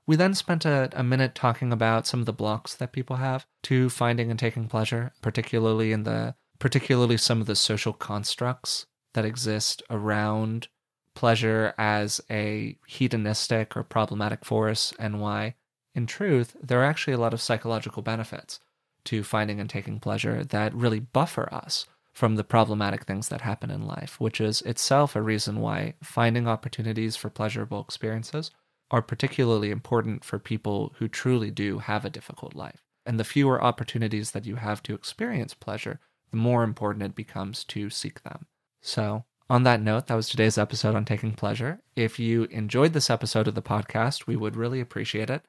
We 0.04 0.16
then 0.16 0.35
spent 0.35 0.64
a, 0.64 0.90
a 0.92 1.04
minute 1.04 1.37
talking 1.37 1.72
about 1.72 2.09
some 2.09 2.18
of 2.18 2.26
the 2.26 2.33
blocks 2.33 2.74
that 2.74 2.90
people 2.90 3.16
have 3.16 3.46
to 3.64 3.88
finding 3.88 4.30
and 4.30 4.38
taking 4.38 4.66
pleasure, 4.66 5.12
particularly 5.22 5.92
in 5.92 6.02
the 6.02 6.35
particularly 6.59 7.16
some 7.16 7.40
of 7.40 7.46
the 7.46 7.54
social 7.54 7.92
constructs 7.92 8.87
that 9.14 9.24
exist 9.24 9.80
around 9.88 10.66
pleasure 11.14 11.75
as 11.79 12.20
a 12.31 12.77
hedonistic 12.87 13.77
or 13.77 13.83
problematic 13.83 14.44
force 14.44 14.92
and 14.99 15.20
why 15.20 15.55
in 15.94 16.07
truth 16.07 16.57
there 16.62 16.81
are 16.81 16.85
actually 16.85 17.14
a 17.14 17.18
lot 17.18 17.35
of 17.35 17.40
psychological 17.40 18.03
benefits 18.03 18.61
to 19.05 19.23
finding 19.23 19.61
and 19.61 19.68
taking 19.68 19.99
pleasure 19.99 20.44
that 20.44 20.75
really 20.75 21.01
buffer 21.01 21.53
us 21.53 21.87
from 22.12 22.37
the 22.37 22.44
problematic 22.44 23.05
things 23.05 23.29
that 23.29 23.40
happen 23.40 23.70
in 23.70 23.87
life, 23.87 24.20
which 24.20 24.40
is 24.40 24.62
itself 24.62 25.16
a 25.16 25.23
reason 25.23 25.61
why 25.61 25.94
finding 26.03 26.46
opportunities 26.46 27.16
for 27.16 27.31
pleasurable 27.31 27.81
experiences 27.81 28.51
are 28.90 29.03
particularly 29.03 29.70
important 29.70 30.25
for 30.25 30.38
people 30.38 30.92
who 30.99 31.09
truly 31.09 31.51
do 31.51 31.79
have 31.79 32.05
a 32.05 32.11
difficult 32.11 32.55
life. 32.55 32.83
And 33.07 33.18
the 33.18 33.25
fewer 33.25 33.62
opportunities 33.62 34.33
that 34.33 34.44
you 34.44 34.57
have 34.57 34.83
to 34.85 34.94
experience 34.94 35.55
pleasure, 35.55 36.01
the 36.31 36.37
more 36.37 36.62
important 36.64 37.05
it 37.05 37.14
becomes 37.14 37.64
to 37.64 37.88
seek 37.88 38.23
them. 38.23 38.46
So, 38.83 39.25
on 39.50 39.64
that 39.64 39.82
note, 39.82 40.06
that 40.06 40.14
was 40.14 40.28
today's 40.28 40.56
episode 40.56 40.94
on 40.94 41.04
taking 41.04 41.32
pleasure. 41.32 41.80
If 41.96 42.20
you 42.20 42.44
enjoyed 42.44 42.92
this 42.92 43.10
episode 43.10 43.48
of 43.48 43.56
the 43.56 43.60
podcast, 43.60 44.28
we 44.28 44.36
would 44.36 44.54
really 44.54 44.80
appreciate 44.80 45.28
it. 45.28 45.42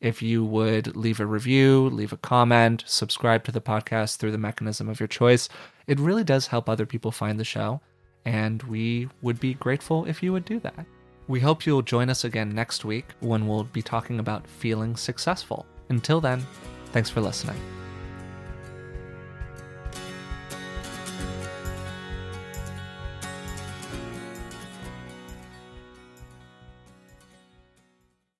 If 0.00 0.22
you 0.22 0.44
would 0.44 0.96
leave 0.96 1.18
a 1.18 1.26
review, 1.26 1.90
leave 1.90 2.12
a 2.12 2.18
comment, 2.18 2.84
subscribe 2.86 3.42
to 3.44 3.52
the 3.52 3.60
podcast 3.60 4.18
through 4.18 4.30
the 4.30 4.38
mechanism 4.38 4.88
of 4.88 5.00
your 5.00 5.08
choice, 5.08 5.48
it 5.88 5.98
really 5.98 6.22
does 6.22 6.46
help 6.46 6.68
other 6.68 6.86
people 6.86 7.10
find 7.10 7.38
the 7.38 7.44
show. 7.44 7.80
And 8.24 8.62
we 8.62 9.08
would 9.22 9.40
be 9.40 9.54
grateful 9.54 10.04
if 10.04 10.22
you 10.22 10.32
would 10.32 10.44
do 10.44 10.60
that. 10.60 10.86
We 11.26 11.40
hope 11.40 11.66
you'll 11.66 11.82
join 11.82 12.10
us 12.10 12.22
again 12.22 12.54
next 12.54 12.84
week 12.84 13.06
when 13.20 13.48
we'll 13.48 13.64
be 13.64 13.82
talking 13.82 14.20
about 14.20 14.46
feeling 14.46 14.94
successful. 14.94 15.66
Until 15.88 16.20
then, 16.20 16.46
thanks 16.92 17.10
for 17.10 17.20
listening. 17.20 17.60